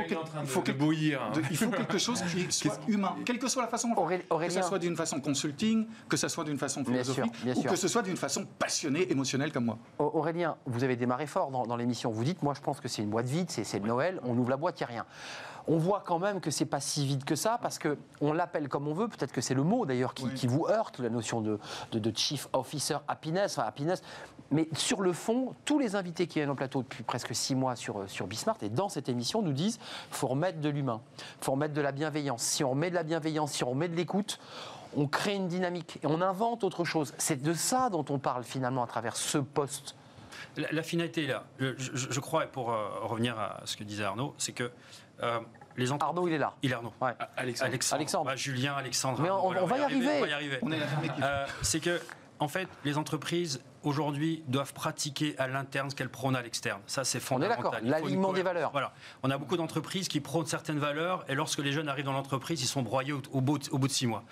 [0.47, 1.33] faut, bouillir, hein.
[1.51, 3.95] il faut quelque chose qui soit humain, quelle que soit la façon.
[3.95, 7.89] Que ce soit d'une façon consulting, que ce soit d'une façon philosophique, ou que ce
[7.89, 9.79] soit d'une façon passionnée, émotionnelle comme moi.
[9.99, 12.11] Aurélien, vous avez démarré fort dans, dans l'émission.
[12.11, 14.21] Vous dites, moi, je pense que c'est une boîte vide, c'est le Noël.
[14.25, 15.07] On ouvre la boîte, il n'y a rien
[15.69, 18.69] on voit quand même que c'est pas si vide que ça, parce que on l'appelle
[18.69, 19.09] comme on veut.
[19.09, 21.59] Peut-être que c'est le mot d'ailleurs qui, vous heurte, la notion de,
[22.15, 24.03] chief officer happiness, happiness.
[24.53, 27.75] Mais sur le fond, tous les invités qui viennent au plateau depuis presque six mois
[27.75, 31.01] sur, sur Bismart et dans cette émission nous disent faut remettre de l'humain,
[31.41, 32.43] faut remettre de la bienveillance.
[32.43, 34.39] Si on met de la bienveillance, si on met de l'écoute,
[34.97, 37.13] on crée une dynamique et on invente autre chose.
[37.19, 39.97] C'est de ça dont on parle finalement à travers ce poste.
[40.57, 41.45] La, finalité est là.
[41.59, 44.71] Je, crois, et pour euh, revenir à ce que disait Arnaud, c'est que
[45.23, 45.41] euh,
[45.77, 46.55] les Arnaud, il est là.
[46.63, 46.93] Il est Arnaud.
[47.37, 47.73] Alexandre.
[47.93, 48.25] Alexandre.
[48.25, 49.21] Bah, Julien, Alexandre.
[49.21, 50.59] Mais on, va, y arriver.
[50.63, 51.23] On est la même équipe.
[51.23, 52.01] Euh, c'est que,
[52.39, 56.81] en fait, les entreprises aujourd'hui doivent pratiquer à l'interne ce qu'elles prônent à l'externe.
[56.87, 57.59] Ça, c'est fondamental.
[57.59, 57.89] On est d'accord.
[57.89, 58.73] L'alignement des valeurs.
[58.73, 58.93] Voilà.
[59.23, 62.61] On a beaucoup d'entreprises qui prônent certaines valeurs et lorsque les jeunes arrivent dans l'entreprise,
[62.63, 64.25] ils sont broyés au, bout de, au, bout de, six mois.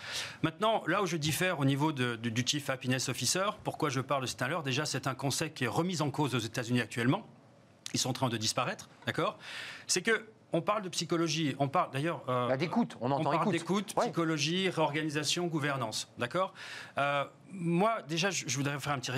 [0.42, 4.22] Maintenant, là où je diffère au niveau de, du Chief Happiness Officer, pourquoi je parle
[4.22, 7.26] de c'est un Déjà, c'est un concept qui est remis en cause aux États-Unis actuellement.
[7.94, 9.38] Ils sont en train de disparaître, d'accord?
[9.86, 12.22] C'est que on parle de psychologie, on parle d'ailleurs.
[12.28, 16.54] Euh, bah, d'écoute, on entend on parle d'écoute, psychologie, réorganisation, gouvernance, d'accord?
[16.96, 19.10] Euh, Moi, déjà, je, voudrais faire un petit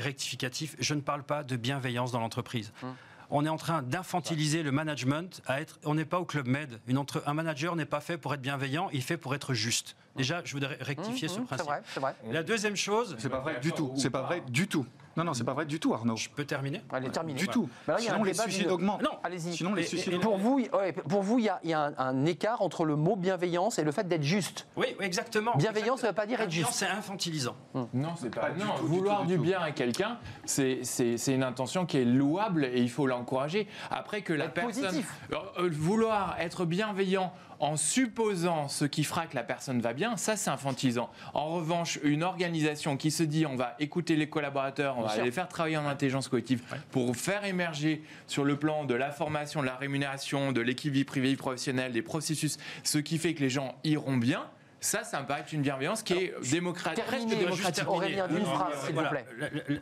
[0.00, 0.74] rectificatif.
[0.80, 2.72] Je ne parle pas de bienveillance dans l'entreprise.
[2.82, 2.94] Hum.
[3.30, 5.78] On est en train d'infantiliser le management à être.
[5.84, 6.80] On n'est pas au club med.
[6.88, 9.54] Une entre, un manager n'est pas fait pour être bienveillant, il est fait pour être
[9.54, 9.96] juste.
[10.16, 11.66] Déjà, je voudrais rectifier hum, ce hum, principe.
[11.66, 12.16] C'est vrai, c'est vrai.
[12.32, 13.14] La deuxième chose.
[13.18, 13.92] C'est pas vrai du tout.
[13.96, 14.86] C'est pas vrai du tout.
[15.18, 16.14] Non, non, c'est pas vrai du tout, Arnaud.
[16.14, 16.80] Je peux terminer?
[16.92, 17.40] Allez, terminer.
[17.40, 17.68] Du tout.
[17.98, 19.02] Sinon, les suicides augmentent.
[19.02, 19.52] Non, allez-y.
[19.52, 20.62] Sinon, les suicides Pour vous,
[21.08, 23.90] pour vous, il y a, y a un, écart entre le mot bienveillance et le
[23.90, 24.68] fait d'être juste.
[24.76, 25.56] Oui, exactement.
[25.56, 26.70] Bienveillance, ça ne veut pas dire être juste.
[26.72, 27.56] c'est infantilisant.
[27.92, 28.50] Non, c'est pas.
[28.50, 30.82] non, vouloir du, bien à quelqu'un, c'est
[31.26, 33.66] une intention qui est louable et il faut l'encourager.
[33.90, 34.84] Après que la personne.
[34.84, 35.12] Positif.
[35.32, 40.36] Euh, vouloir être bienveillant en supposant ce qui fera que la personne va bien, ça
[40.36, 41.10] c'est infantilisant.
[41.34, 45.32] En revanche, une organisation qui se dit on va écouter les collaborateurs, on va les
[45.32, 49.66] faire travailler en intelligence collective pour faire émerger sur le plan de la formation, de
[49.66, 53.50] la rémunération, de l'équipe vie privée, vie professionnelle, des processus, ce qui fait que les
[53.50, 54.46] gens iront bien,
[54.80, 57.88] ça, ça me paraît une bienveillance qui est démocratique, presque démocratique.
[57.88, 59.26] Aurélien, une phrase, s'il vous plaît.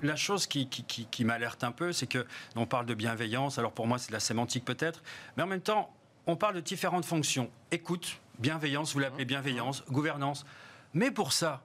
[0.03, 3.59] La, chose qui, qui m'alerte un peu, c'est que on parle de bienveillance.
[3.59, 5.03] Alors pour moi, c'est de la sémantique peut-être,
[5.37, 5.91] mais en même temps,
[6.27, 7.51] on parle de différentes fonctions.
[7.71, 10.45] Écoute, bienveillance, vous l'appelez bienveillance, gouvernance.
[10.95, 11.63] Mais pour ça,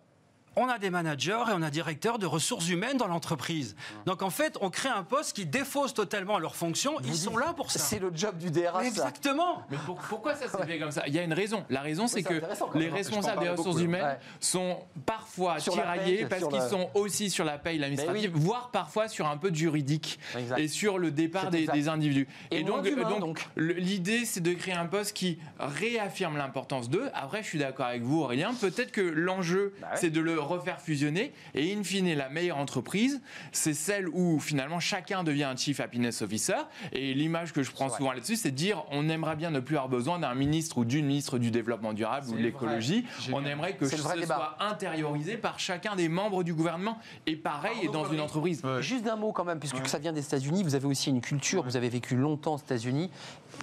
[0.55, 3.75] on a des managers et on a des directeurs de ressources humaines dans l'entreprise.
[4.05, 6.99] Donc en fait, on crée un poste qui défausse totalement leurs fonctions.
[7.03, 7.79] Ils sont là pour ça.
[7.79, 8.85] C'est le job du DRH.
[8.85, 9.63] Exactement.
[9.71, 9.77] Mais
[10.09, 11.03] pourquoi ça s'est fait comme ça?
[11.07, 11.65] Il y a une raison.
[11.69, 12.41] La raison, c'est que
[12.75, 17.79] les responsables des ressources humaines sont parfois tiraillés parce qu'ils sont aussi sur la paye,
[17.79, 20.19] l'administrative, voire parfois sur un peu de juridique
[20.57, 22.27] et sur le départ des, individus.
[22.51, 22.87] Et, donc,
[23.19, 27.09] donc, l'idée, c'est de créer un poste qui réaffirme l'importance d'eux.
[27.13, 28.53] Après, je suis d'accord avec vous, Aurélien.
[28.53, 31.33] Peut-être que l'enjeu, bah c'est de le refaire fusionner.
[31.53, 33.21] Et in fine, la meilleure entreprise,
[33.51, 36.57] c'est celle où finalement chacun devient un Chief Happiness Officer.
[36.91, 39.75] Et l'image que je prends souvent là-dessus, c'est de dire on aimerait bien ne plus
[39.75, 43.05] avoir besoin d'un ministre ou d'une ministre du développement durable ou de l'écologie.
[43.31, 46.97] On aimerait que ce soit intériorisé par chacun des membres du gouvernement.
[47.25, 48.61] Et pareil, et dans une entreprise.
[48.79, 51.63] Juste d'un mot quand même, puisque ça vient des États-Unis, vous avez aussi une culture,
[51.63, 53.09] vous avez vécu longtemps aux États-Unis.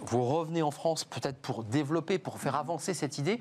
[0.06, 3.40] Vous revenez en France peut-être pour développer, pour faire avancer cette idée.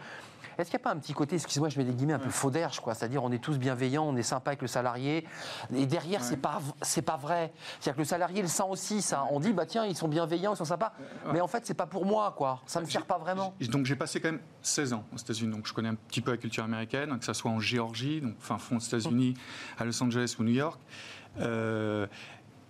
[0.57, 2.29] Est-ce qu'il n'y a pas un petit côté, excusez-moi, je mets des guillemets un peu
[2.29, 2.93] faux quoi?
[2.93, 5.25] C'est-à-dire, on est tous bienveillants, on est sympa avec le salarié,
[5.75, 7.51] et derrière, c'est pas c'est pas vrai.
[7.79, 9.25] C'est-à-dire que le salarié le sent aussi, ça.
[9.31, 10.93] On dit, bah tiens, ils sont bienveillants, ils sont sympas,
[11.31, 12.61] mais en fait, c'est pas pour moi, quoi.
[12.65, 13.53] Ça me sert pas vraiment.
[13.69, 16.31] Donc j'ai passé quand même 16 ans aux États-Unis, donc je connais un petit peu
[16.31, 19.33] la culture américaine, que ce soit en Géorgie, donc fin fond des États-Unis,
[19.77, 20.79] à Los Angeles ou New York.
[21.39, 22.07] Euh,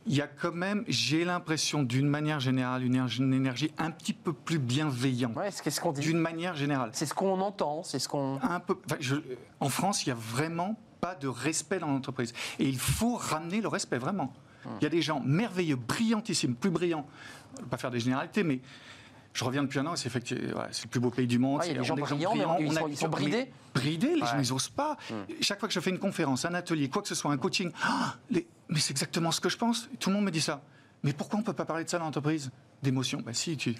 [0.07, 4.33] il y a quand même, j'ai l'impression, d'une manière générale, une énergie un petit peu
[4.33, 5.35] plus bienveillante.
[5.35, 6.01] Ouais, c'est ce qu'on dit.
[6.01, 6.89] D'une manière générale.
[6.93, 8.39] C'est ce qu'on entend, c'est ce qu'on.
[8.41, 8.77] Un peu.
[9.59, 13.61] en France, il y a vraiment pas de respect dans l'entreprise, et il faut ramener
[13.61, 14.33] le respect vraiment.
[14.65, 14.69] Hmm.
[14.81, 17.05] Il y a des gens merveilleux, brillantissimes, plus brillants.
[17.57, 18.61] Je vais pas faire des généralités, mais
[19.37, 21.61] je reviens depuis un an, c'est le plus beau pays du monde.
[21.61, 23.51] a des gens brillants, mais ils, sont, bridés.
[23.71, 24.97] Bridés, les gens, ils n'osent pas.
[25.11, 25.31] Hmm.
[25.41, 27.71] Chaque fois que je fais une conférence, un atelier, quoi que ce soit, un coaching,
[27.83, 28.45] ah, mais
[28.77, 29.89] c'est exactement ce que je pense.
[29.99, 30.63] Tout le monde me dit ça.
[31.03, 32.49] Mais pourquoi on ne peut pas parler de ça dans l'entreprise?
[32.81, 33.75] D'émotion Bah si, tu,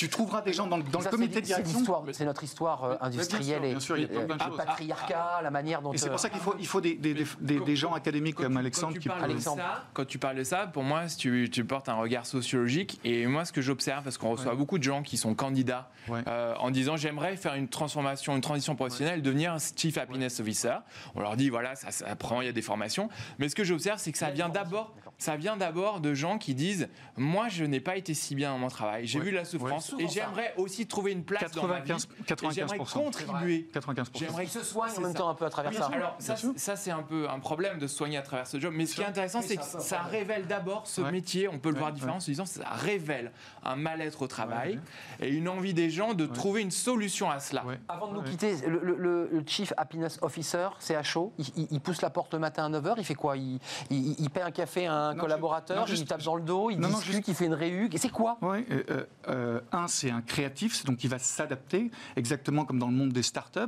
[0.00, 1.84] tu trouveras des gens dans, le comité de direction.
[2.12, 5.92] C'est notre histoire euh, industrielle et, le patriarcat, la manière dont.
[5.92, 8.56] Et c'est pour euh, ça qu'il faut, il faut des, des, des, gens académiques comme
[8.56, 9.62] Alexandre qui Alexandre.
[9.92, 12.98] quand tu parles de ça, pour moi, tu, tu, portes un regard sociologique.
[13.04, 16.54] Et moi, ce que j'observe, parce qu'on reçoit beaucoup de gens qui sont candidats euh,
[16.58, 20.76] en disant j'aimerais faire une transformation, une transition professionnelle, devenir un Chief Happiness Officer.
[21.14, 23.10] On leur dit voilà, ça, ça prend, il y a des formations.
[23.38, 26.54] Mais ce que j'observe, c'est que ça vient d'abord, ça vient d'abord de gens qui
[26.54, 26.88] disent
[27.18, 30.08] moi, je n'ai pas été si bien dans mon travail, j'ai vu la souffrance et
[30.08, 31.92] j'aimerais aussi trouver une place 95, dans ma vie.
[32.26, 32.52] 95%.
[32.52, 33.70] J'aimerais contribuer.
[33.72, 34.06] 95%.
[34.14, 35.90] J'aimerais que se soigne en même temps un peu à travers ça.
[35.92, 38.72] Alors ça, c'est un peu un problème de se soigner à travers ce job.
[38.76, 41.48] Mais ce qui est intéressant, c'est que ça révèle d'abord ce métier.
[41.48, 43.32] On peut le voir différemment en se disant ça révèle
[43.62, 44.80] un mal-être au travail
[45.20, 47.64] et une envie des gens de trouver une solution à cela.
[47.88, 52.38] Avant de nous quitter, le, Chief Happiness Officer, CHO, il, il, pousse la porte le
[52.38, 53.36] matin à 9h, il fait quoi?
[53.36, 53.58] Il,
[53.90, 57.34] il, paie un café à un collaborateur, il tape dans le dos, il discute, il
[57.34, 57.88] fait une réu.
[57.96, 58.38] C'est quoi?
[58.42, 62.94] Oui, euh, euh, un, c'est un créatif, donc il va s'adapter, exactement comme dans le
[62.94, 63.60] monde des startups.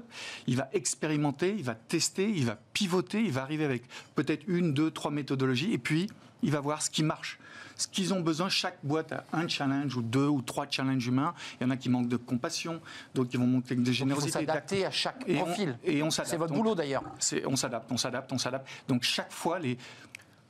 [0.47, 3.85] Il va expérimenter, il va tester, il va pivoter, il va arriver avec
[4.15, 6.09] peut-être une, deux, trois méthodologies, et puis
[6.43, 7.39] il va voir ce qui marche.
[7.77, 11.35] Ce qu'ils ont besoin, chaque boîte a un challenge ou deux ou trois challenges humains.
[11.61, 12.81] Il y en a qui manquent de compassion,
[13.15, 14.41] d'autres qui vont manquer de générosité.
[14.41, 15.79] Il faut s'adapter à chaque profil.
[15.83, 16.31] et on s'adapte.
[16.31, 17.03] C'est votre boulot d'ailleurs.
[17.47, 18.69] On s'adapte, on s'adapte, on s'adapte.
[18.89, 19.79] Donc chaque fois, les,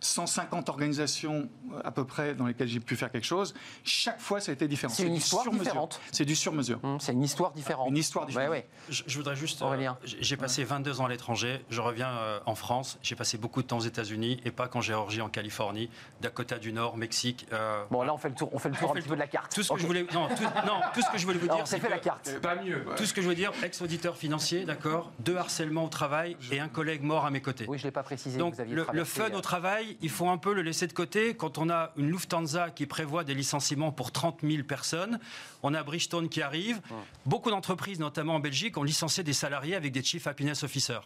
[0.03, 3.55] 150 organisations euh, à peu près dans lesquelles j'ai pu faire quelque chose.
[3.85, 4.93] Chaque fois, ça a été différent.
[4.93, 6.01] C'est une histoire différente.
[6.11, 6.81] C'est du sur-mesure.
[6.83, 7.89] Mmh, c'est une histoire différente.
[7.89, 8.51] Une histoire différente.
[8.51, 8.69] Ouais, ouais.
[8.89, 9.63] Je, voudrais juste.
[9.63, 11.65] Euh, j'ai passé 22 ans à l'étranger.
[11.71, 12.99] Je reviens euh, en France.
[13.03, 15.89] J'ai passé beaucoup de temps aux États-Unis et pas qu'en Géorgie, en Californie,
[16.21, 17.47] Dakota du Nord, Mexique.
[17.91, 19.27] bon, là, on fait le tour, on fait le tour un petit peu de la
[19.27, 19.55] carte.
[19.55, 21.67] Tout ce que je voulais, non, tout, non, tout ce que je voulais vous dire,
[21.67, 22.41] c'est fait la carte.
[22.41, 22.85] Pas mieux.
[22.97, 26.69] Tout ce que je veux dire, ex-auditeur financier, d'accord, deux harcèlements au travail et un
[26.69, 27.67] collègue mort à mes côtés.
[27.69, 28.39] Oui, je l'ai pas précisé.
[28.39, 31.35] Donc, le, le fun au travail, il faut un peu le laisser de côté.
[31.35, 35.19] Quand on a une Lufthansa qui prévoit des licenciements pour 30 000 personnes,
[35.63, 36.81] on a Bridgestone qui arrive.
[37.27, 41.03] Beaucoup d'entreprises, notamment en Belgique, ont licencié des salariés avec des Chief Happiness Officers.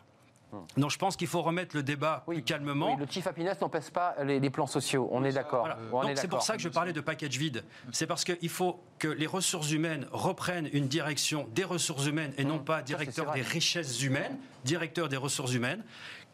[0.77, 2.95] Donc je pense qu'il faut remettre le débat plus calmement.
[2.95, 5.69] Oui, le chief happiness n'empêche pas les, plans sociaux, on est d'accord.
[6.15, 7.65] C'est pour ça que je parlais de package vide.
[7.93, 12.45] C'est parce qu'il faut que les ressources humaines reprennent une direction des ressources humaines et
[12.45, 15.83] non pas directeur des richesses humaines, directeur des ressources humaines,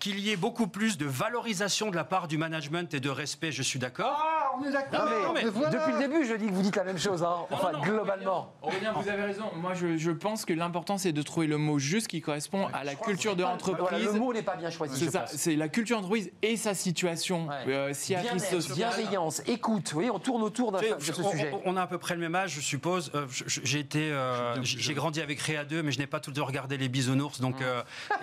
[0.02, 3.52] qu'il y ait beaucoup plus de valorisation de la part du management et de respect,
[3.52, 4.41] je suis d'accord.
[4.54, 5.34] On est d'accord.
[5.34, 7.46] Depuis le début, je dis que vous dites la même chose, hein.
[7.50, 8.54] enfin, globalement.
[8.62, 9.44] Aurélien, vous avez raison.
[9.56, 12.94] Moi, je, pense que l'important, c'est de trouver le mot juste qui correspond à la
[12.94, 14.04] culture de l'entreprise.
[14.04, 15.04] le mot n'est pas bien choisi.
[15.04, 17.48] C'est ça, c'est la culture d'entreprise et sa situation.
[17.66, 18.14] Euh, si
[18.74, 19.88] bienveillance, écoute.
[19.88, 21.52] Vous voyez, on tourne autour de ce sujet.
[21.64, 23.10] On, a à peu près le même âge, je suppose.
[23.14, 26.36] Euh, j'ai été, euh, j'ai grandi avec Réa 2, mais je n'ai pas tout le
[26.36, 27.56] temps regardé les bisounours, donc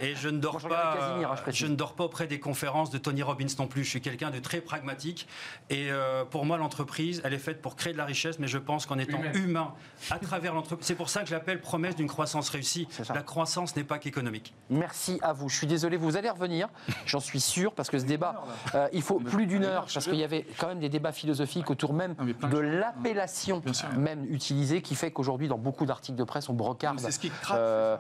[0.02, 0.98] et je ne dors pas.
[1.02, 3.84] Hein, je ne dors pas auprès des conférences de Tony Robbins non plus.
[3.84, 5.28] Je suis quelqu'un de très pragmatique.
[5.70, 8.58] Et euh, pour moi, l'entreprise, elle est faite pour créer de la richesse, mais je
[8.58, 9.74] pense qu'en étant humain.
[10.10, 12.88] à travers l'entreprise, c'est pour ça que j'appelle promesse d'une croissance réussie.
[13.14, 14.54] La croissance n'est pas qu'économique.
[14.70, 15.50] Merci à vous.
[15.50, 16.70] Je suis désolé, vous allez revenir,
[17.06, 18.44] j'en suis sûr, parce que ce débat,
[18.76, 21.70] euh, il faut plus d'une heure, parce qu'il y avait quand même des débats philosophiques
[21.70, 22.16] autour même
[22.50, 23.62] de l'appellation
[23.98, 27.00] même utilisée, qui fait qu'aujourd'hui, dans beaucoup d'articles de presse, on brocarde.
[27.00, 27.98] C'est ce qui euh,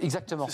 [0.00, 0.48] exactement.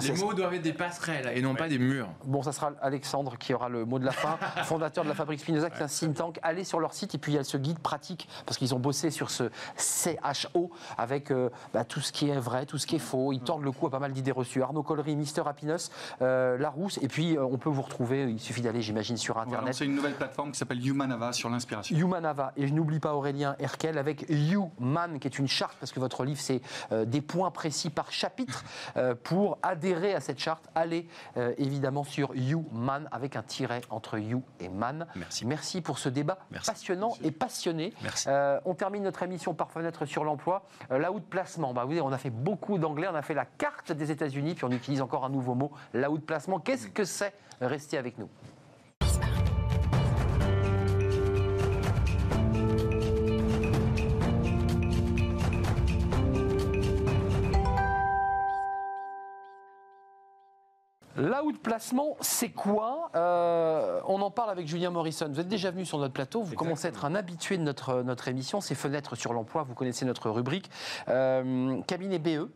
[0.00, 2.08] Les mots doivent être des passerelles et non pas des murs.
[2.24, 5.40] Bon, ça sera Alexandre qui aura le mot de la fin, fondateur de la Fabrique
[5.40, 6.38] Spinoza, qui est un think tank.
[6.54, 8.78] Allez sur leur site et puis il y a ce guide pratique, parce qu'ils ont
[8.78, 12.94] bossé sur ce CHO avec euh, bah, tout ce qui est vrai, tout ce qui
[12.94, 13.32] est faux.
[13.32, 14.62] Ils tordent le coup à pas mal d'idées reçues.
[14.62, 15.90] Arnaud Collery, Mister Happiness,
[16.22, 19.74] euh, Larousse, et puis euh, on peut vous retrouver, il suffit d'aller, j'imagine, sur Internet.
[19.74, 21.96] c'est une nouvelle plateforme qui s'appelle Humanava sur l'inspiration.
[21.96, 25.98] Humanava, et je n'oublie pas Aurélien Herkel avec Human, qui est une charte, parce que
[25.98, 28.62] votre livre, c'est des points précis par chapitre.
[29.24, 31.08] pour adhérer à cette charte, allez
[31.58, 35.08] évidemment sur Human avec un tiret entre You et Man.
[35.16, 35.46] Merci.
[35.46, 37.92] Merci pour ce débat passionnant et passionné.
[38.26, 40.66] Euh, on termine notre émission par fenêtre sur l'emploi.
[40.90, 44.54] Euh, l'outplacement, bah, on a fait beaucoup d'anglais, on a fait la carte des États-Unis,
[44.54, 46.58] puis on utilise encore un nouveau mot, l'outplacement.
[46.58, 47.34] Qu'est-ce que c'est?
[47.60, 48.28] Restez avec nous.
[61.16, 65.28] L'outplacement, c'est quoi euh, On en parle avec Julien Morrison.
[65.30, 68.02] Vous êtes déjà venu sur notre plateau, vous commencez à être un habitué de notre,
[68.02, 70.70] notre émission, c'est Fenêtres sur l'emploi, vous connaissez notre rubrique.
[71.08, 72.48] Euh, cabinet BE.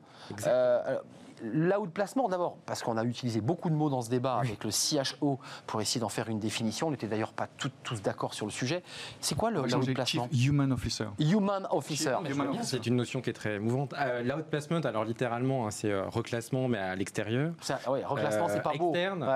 [0.46, 0.98] Euh,
[1.42, 5.38] L'outplacement, d'abord, parce qu'on a utilisé beaucoup de mots dans ce débat avec le CHO
[5.66, 6.88] pour essayer d'en faire une définition.
[6.88, 8.82] On n'était d'ailleurs pas tous d'accord sur le sujet.
[9.20, 11.06] C'est quoi le l'outplacement Human Officer.
[11.18, 12.16] Human Officer.
[12.62, 13.94] C'est une notion qui est très mouvante.
[13.98, 17.52] Euh, l'outplacement, alors littéralement, hein, c'est euh, reclassement, mais à l'extérieur.
[17.88, 18.90] Oui, reclassement, c'est pas beau.
[18.90, 19.26] Externe,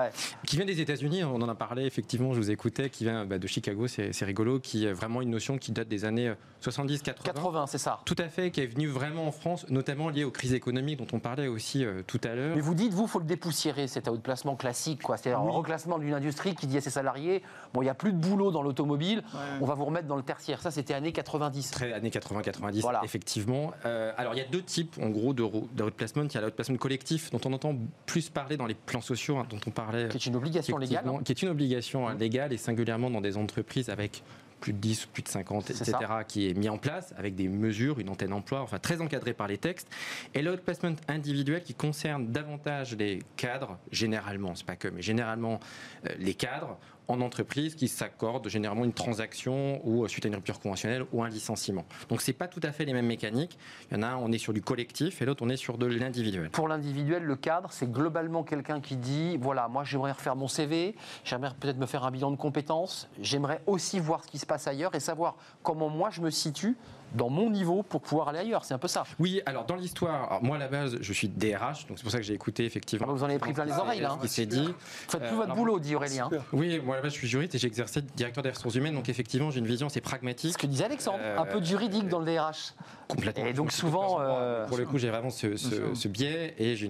[0.45, 1.23] qui vient des États-Unis.
[1.23, 4.59] On en a parlé, effectivement, je vous écoutais, qui vient bah, de Chicago, c'est rigolo,
[4.59, 7.33] qui est vraiment une notion qui date des années 70, 80.
[7.33, 7.99] 80, c'est ça.
[8.05, 11.07] Tout à fait, qui est venue vraiment en France, notamment liée aux crises économiques dont
[11.11, 12.55] on parlait aussi euh, tout à l'heure.
[12.55, 15.17] Mais vous dites, vous, faut le dépoussiérer, cet outplacement classique, quoi.
[15.17, 18.13] C'est-à-dire un reclassement d'une industrie qui dit à ses salariés, bon, il n'y a plus
[18.13, 19.23] de boulot dans l'automobile,
[19.61, 20.61] on va vous remettre dans le tertiaire.
[20.61, 21.71] Ça, c'était années 90.
[21.71, 23.01] Très années 80-90, voilà.
[23.03, 23.71] effectivement.
[23.85, 26.23] Euh, alors, il y a deux types, en gros, de, outplacement.
[26.23, 27.75] Il y a l'outplacement collectif, dont on entend
[28.05, 30.09] plus parler dans les plans sociaux, hein, dont on parlait.
[30.09, 31.05] Qui est une obligation légale.
[31.23, 34.23] Qui est une obligation hein, légale et singulièrement dans des entreprises avec
[34.63, 35.91] plus de 10, plus de 50, etc.,
[36.25, 39.49] qui est mis en place avec des mesures, une antenne emploi, enfin très encadré par
[39.49, 39.89] les textes.
[40.33, 45.59] Et l'outplacement individuel qui concerne davantage les cadres, généralement, c'est pas que, mais généralement
[46.05, 46.77] euh, les cadres,
[47.07, 51.23] en entreprise qui s'accordent généralement une transaction ou euh, suite à une rupture conventionnelle ou
[51.23, 51.85] un licenciement.
[52.09, 53.57] Donc c'est pas tout à fait les mêmes mécaniques.
[53.91, 55.77] Il y en a un, on est sur du collectif et l'autre on est sur
[55.77, 56.49] de l'individuel.
[56.49, 60.95] Pour l'individuel, le cadre, c'est globalement quelqu'un qui dit voilà, moi j'aimerais refaire mon CV,
[61.23, 64.67] j'aimerais peut-être me faire un bilan de compétences, j'aimerais aussi voir ce qui se passe
[64.67, 66.75] ailleurs et savoir comment moi je me situe
[67.13, 68.65] dans mon niveau pour pouvoir aller ailleurs.
[68.65, 69.03] C'est un peu ça.
[69.19, 72.17] Oui, alors dans l'histoire, moi à la base, je suis DRH, donc c'est pour ça
[72.17, 73.07] que j'ai écouté effectivement.
[73.09, 74.17] Ah, vous en avez pris plein les oreilles là.
[74.23, 74.65] Il s'est dit.
[74.65, 74.73] Vous
[75.09, 76.29] faites plus votre boulot, dit Aurélien.
[76.51, 78.95] Oui, moi à la base, je suis juriste et j'ai exercé directeur des ressources humaines,
[78.95, 80.53] donc effectivement, j'ai une vision assez pragmatique.
[80.53, 82.73] Ce que disait Alexandre, un peu de juridique dans le DRH.
[83.07, 83.45] Complètement.
[83.45, 84.17] Et donc souvent.
[84.19, 86.89] Euh, pour le coup, j'ai vraiment ce, biais et j'ai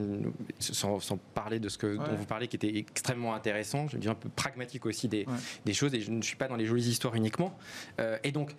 [0.59, 0.99] sans,
[1.33, 4.29] parler de ce que, dont vous parlez qui était extrêmement intéressant, je dis un peu
[4.29, 5.25] pragmatique aussi des,
[5.65, 7.55] des, choses et je ne suis pas dans les jolies histoires uniquement.
[7.99, 8.55] Euh, et donc,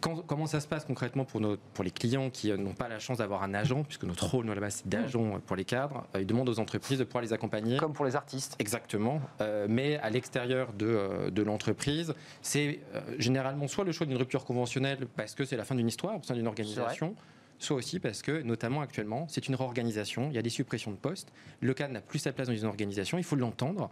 [0.00, 2.98] comment ça se passe concrètement pour, nos, pour les clients qui euh, n'ont pas la
[2.98, 6.26] chance d'avoir un agent, puisque notre rôle, nous, base, c'est d'agent pour les cadres Ils
[6.26, 7.76] demandent aux entreprises de pouvoir les accompagner.
[7.78, 8.56] Comme pour les artistes.
[8.58, 9.20] Exactement.
[9.40, 12.80] Euh, mais à l'extérieur de, euh, de l'entreprise, c'est
[13.18, 16.22] généralement soit le choix d'une rupture conventionnelle, parce que c'est la fin d'une histoire, au
[16.22, 17.14] sein d'une organisation
[17.64, 20.96] soit aussi parce que, notamment actuellement, c'est une réorganisation, il y a des suppressions de
[20.96, 23.90] postes, le cadre n'a plus sa place dans une organisation, il faut l'entendre.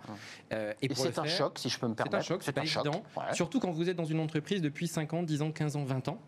[0.53, 2.17] Euh, et, c'est un choc, si je peux me permettre.
[2.17, 3.03] C'est un choc, c'est pas évident.
[3.33, 6.09] Surtout quand vous êtes dans une entreprise depuis 5 ans, 10 ans, 15 ans, 20
[6.09, 6.21] ans,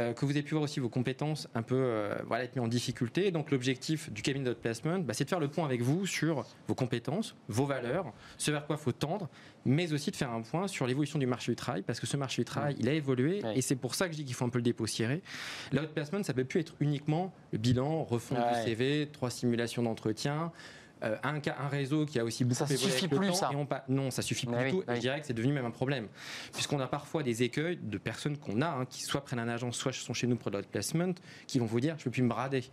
[0.00, 2.62] euh, que vous avez pu voir aussi vos compétences un peu euh, voilà, être mis
[2.62, 3.30] en difficulté.
[3.30, 6.44] Donc l'objectif du cabinet de placement, bah, c'est de faire le point avec vous sur
[6.68, 9.28] vos compétences, vos valeurs, ce vers quoi il faut tendre,
[9.64, 12.16] mais aussi de faire un point sur l'évolution du marché du travail, parce que ce
[12.16, 14.44] marché du travail, il a évolué, et c'est pour ça que je dis qu'il faut
[14.44, 15.22] un peu le dépoussiérer.
[15.72, 20.52] L'outplacement, ça peut plus être uniquement le bilan, refond du CV, trois simulations d'entretien.
[21.02, 23.50] Euh, un, un, réseau qui a aussi beaucoup ça suffit plus, ça.
[23.88, 24.84] non, ça suffit plus du tout.
[24.88, 26.08] Je dirais que c'est devenu même un problème,
[26.52, 29.70] puisqu'on a parfois des écueils de personnes qu'on a, hein, qui soit prennent un agent,
[29.72, 31.12] soit sont chez nous pour l'outplacement,
[31.46, 32.64] qui vont vous dire je peux plus me brader.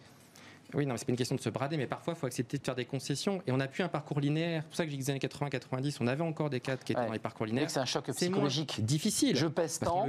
[0.73, 2.63] Oui, non, c'est pas une question de se brader, mais parfois, il faut accepter de
[2.63, 3.41] faire des concessions.
[3.47, 4.61] Et on n'a plus un parcours linéaire.
[4.63, 6.93] C'est pour ça que j'ai dit les années 80-90, on avait encore des cadres qui
[6.93, 7.69] étaient dans les parcours linéaires.
[7.69, 8.83] C'est un choc psychologique.
[8.83, 9.35] difficile.
[9.35, 10.05] Je pèse tant.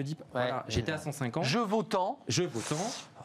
[0.69, 1.45] J'étais à 150.
[1.45, 2.19] Je vaux tant.
[2.29, 2.77] Je vaux tant.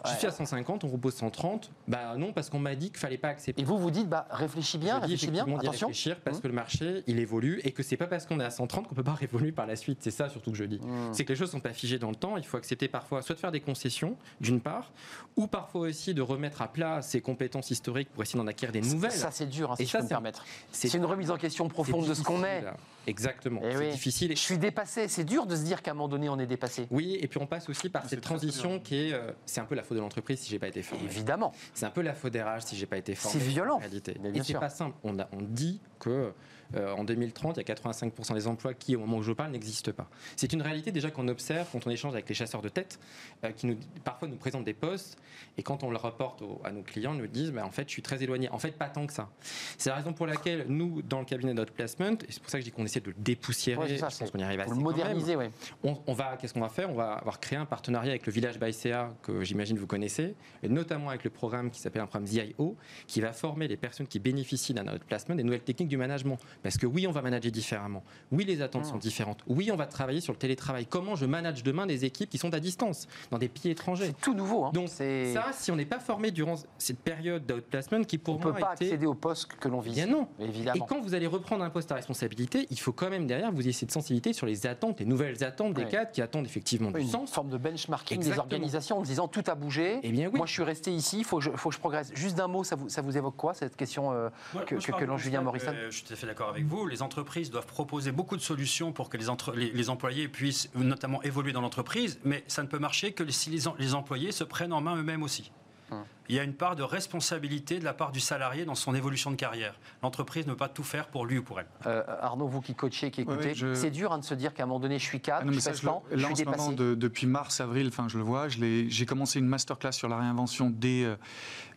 [0.05, 1.71] Je suis à 150, on propose 130.
[1.87, 3.61] Bah non, parce qu'on m'a dit qu'il fallait pas accepter.
[3.61, 5.87] Et vous vous dites, bah réfléchis bien, réfléchis bien, attention.
[5.87, 6.41] Réfléchir parce mmh.
[6.41, 8.95] que le marché, il évolue et que c'est pas parce qu'on est à 130 qu'on
[8.95, 9.99] peut pas révoluer par la suite.
[10.01, 10.79] C'est ça surtout que je dis.
[10.79, 11.13] Mmh.
[11.13, 12.37] C'est que les choses sont pas figées dans le temps.
[12.37, 14.91] Il faut accepter parfois soit de faire des concessions, d'une part,
[15.35, 18.81] ou parfois aussi de remettre à plat ses compétences historiques pour essayer d'en acquérir des
[18.81, 19.11] nouvelles.
[19.11, 20.45] Ça c'est dur, hein, si et ça, je peux me permettre.
[20.71, 22.63] C'est une remise en question profonde de ce qu'on est.
[23.07, 23.61] Exactement.
[23.63, 24.31] Eh c'est difficile.
[24.31, 25.07] Je suis dépassé.
[25.07, 26.87] C'est dur de se dire qu'à un moment donné, on est dépassé.
[26.91, 29.13] Oui, et puis on passe aussi par cette transition qui est.
[29.13, 31.05] Euh, c'est un peu la faute de l'entreprise si j'ai pas été formé.
[31.05, 31.53] Évidemment.
[31.73, 33.39] C'est un peu la faute des rages si j'ai pas été formé.
[33.39, 33.75] C'est violent.
[33.75, 34.17] En réalité.
[34.33, 34.95] Et c'est pas simple.
[35.03, 36.33] On, a, on dit que
[36.75, 39.51] euh, en 2030, il y a 85% des emplois qui, au moment où je parle,
[39.51, 40.09] n'existent pas.
[40.35, 42.99] C'est une réalité déjà qu'on observe quand on échange avec les chasseurs de tête,
[43.43, 45.17] euh, qui nous, parfois nous présentent des postes,
[45.57, 47.93] et quand on le reporte à nos clients, ils nous disent bah, en fait, je
[47.93, 48.49] suis très éloigné.
[48.49, 49.29] En fait, pas tant que ça.
[49.77, 52.57] C'est la raison pour laquelle nous, dans le cabinet de placement, et c'est pour ça
[52.57, 54.71] que je dis qu'on essaie de le dépoussiérer, ça, je pense qu'on y arrive assez.
[54.71, 55.45] le moderniser, oui.
[55.83, 56.89] On, va, qu'est-ce qu'on va faire?
[56.89, 60.69] On va avoir créé un partenariat avec le village ByCA, que j'imagine vous connaissez, et
[60.69, 62.75] notamment avec le programme qui s'appelle un programme ZIO,
[63.07, 66.37] qui va former les personnes qui bénéficient d'un placement des nouvelles techniques du management.
[66.63, 68.03] Parce que oui, on va manager différemment.
[68.31, 68.89] Oui, les attentes ah.
[68.89, 69.39] sont différentes.
[69.47, 70.85] Oui, on va travailler sur le télétravail.
[70.85, 74.21] Comment je manage demain des équipes qui sont à distance, dans des pays étrangers C'est
[74.21, 74.65] tout nouveau.
[74.65, 74.71] Hein.
[74.73, 78.53] Donc ça, si on n'est pas formé durant cette période d'outplacement, qui pour on moi
[78.53, 79.95] peut pas accéder au poste que l'on vise.
[79.95, 80.27] Bien non.
[80.39, 80.75] Évidemment.
[80.75, 83.61] Et quand vous allez reprendre un poste à responsabilité, il faut quand même derrière vous
[83.61, 87.01] ayez cette sensibilité sur les attentes, les nouvelles attentes des cadres qui attendent effectivement du
[87.01, 87.31] une sens.
[87.31, 89.99] forme de benchmarking des organisations en disant tout a bougé.
[90.03, 90.37] Eh bien, oui.
[90.37, 91.19] Moi, je suis resté ici.
[91.19, 92.11] Il faut, faut, que je progresse.
[92.13, 94.29] Juste d'un mot, ça vous, ça vous évoque quoi cette question euh,
[94.65, 96.87] que, que, l'on Julien Morrison Je suis tout à fait d'accord avec vous.
[96.87, 101.53] Les entreprises doivent proposer beaucoup de solutions pour que les, les, employés puissent notamment évoluer
[101.53, 104.95] dans l'entreprise, mais ça ne peut marcher que si les, employés se prennent en main
[104.95, 105.51] eux-mêmes aussi.
[105.91, 106.03] Hum.
[106.29, 109.31] Il y a une part de responsabilité de la part du salarié dans son évolution
[109.31, 109.79] de carrière.
[110.03, 111.67] L'entreprise ne peut pas tout faire pour lui ou pour elle.
[111.85, 114.65] Euh, Arnaud, vous qui coachez, qui écoutez, c'est dur hein, de se dire qu'à un
[114.65, 116.75] moment donné, je suis cadre, ah je suis temps, je, suis dépassé.
[116.75, 121.05] depuis mars, avril, enfin, je le vois, j'ai commencé une masterclass sur la réinvention dès,
[121.05, 121.15] euh,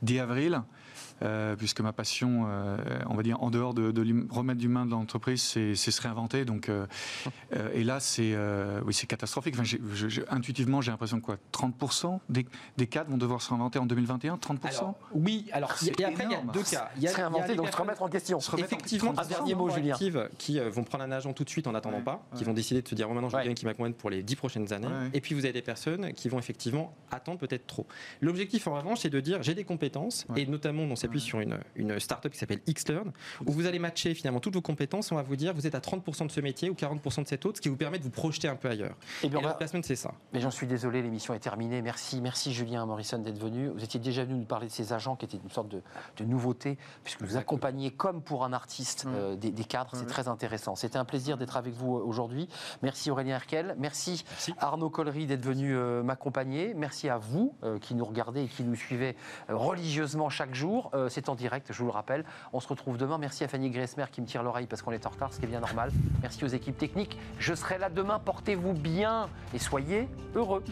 [0.03, 0.63] dès avril.
[1.23, 3.93] Euh, puisque ma passion, euh, on va dire, en dehors de,
[4.31, 6.45] remettre du main dans l'entreprise, c'est se réinventer.
[6.45, 6.87] Donc, euh,
[7.75, 8.35] et là, c'est
[8.85, 9.55] oui, c'est catastrophique.
[9.59, 9.79] Enfin,
[10.29, 12.47] intuitivement, j'ai l'impression que quoi, 30% des,
[12.77, 16.35] des, cadres vont devoir se réinventer en 2021 30% Oui, alors, et après, il y
[16.35, 16.91] a deux cas.
[16.97, 18.41] Il y a, se réinventer, donc se remettre en question.
[18.41, 19.97] Se Effectivement, un dernier mot, Julien.
[20.39, 22.89] Qui vont prendre un agent tout de suite en n'attendant pas, qui vont décider de
[22.89, 24.89] se dire, oh, maintenant, je veux quelqu'un qui m'accompagne pour les 10 prochaines années.
[25.13, 27.87] Et puis, vous avez des personnes qui vont effectivement attendre peut-être trop.
[28.21, 31.59] L'objectif, en revanche, c'est de dire, j'ai des compétences, et notamment, on s'appuie sur une,
[31.75, 33.13] une startup qui s'appelle Xlearn,
[33.47, 35.13] où vous allez matcher finalement toutes vos compétences.
[35.13, 37.47] On va vous dire, vous êtes à 30% de ce métier ou 40% de cet
[37.47, 38.97] autre, ce qui vous permet de vous projeter un peu ailleurs.
[39.23, 40.13] Et, bien, et placement, c'est ça.
[40.33, 41.83] Mais j'en suis désolé, l'émission est terminée.
[41.83, 43.69] Merci, merci Julien Morrison d'être venu.
[43.69, 45.83] Vous étiez déjà venu nous parler de ces agents qui étaient une sorte de,
[46.25, 49.13] nouveauté, puisque vous accompagnez comme pour un artiste mmh.
[49.15, 49.91] euh, des, cadres.
[49.95, 50.07] C'est mmh.
[50.07, 50.77] très intéressant.
[50.77, 52.49] C'était un plaisir d'être avec vous euh, aujourd'hui.
[52.83, 53.75] Merci Aurélien Herkel.
[53.79, 54.25] Merci,
[54.59, 56.75] Arnaud Collery d'être venu euh, m'accompagner.
[56.75, 59.17] Merci à vous qui nous regardez et qui nous suivez
[59.49, 60.91] religieusement chaque jour.
[61.01, 62.25] Euh, c'est en direct, je vous le rappelle.
[62.53, 63.19] On se retrouve demain.
[63.19, 65.47] Merci à Fanny Gressmer qui me tire l'oreille parce qu'on est en retard, ce qui
[65.47, 65.91] est bien normal.
[66.23, 67.19] Merci aux équipes techniques.
[67.39, 68.19] Je serai là demain.
[68.19, 70.63] Portez-vous bien et soyez heureux.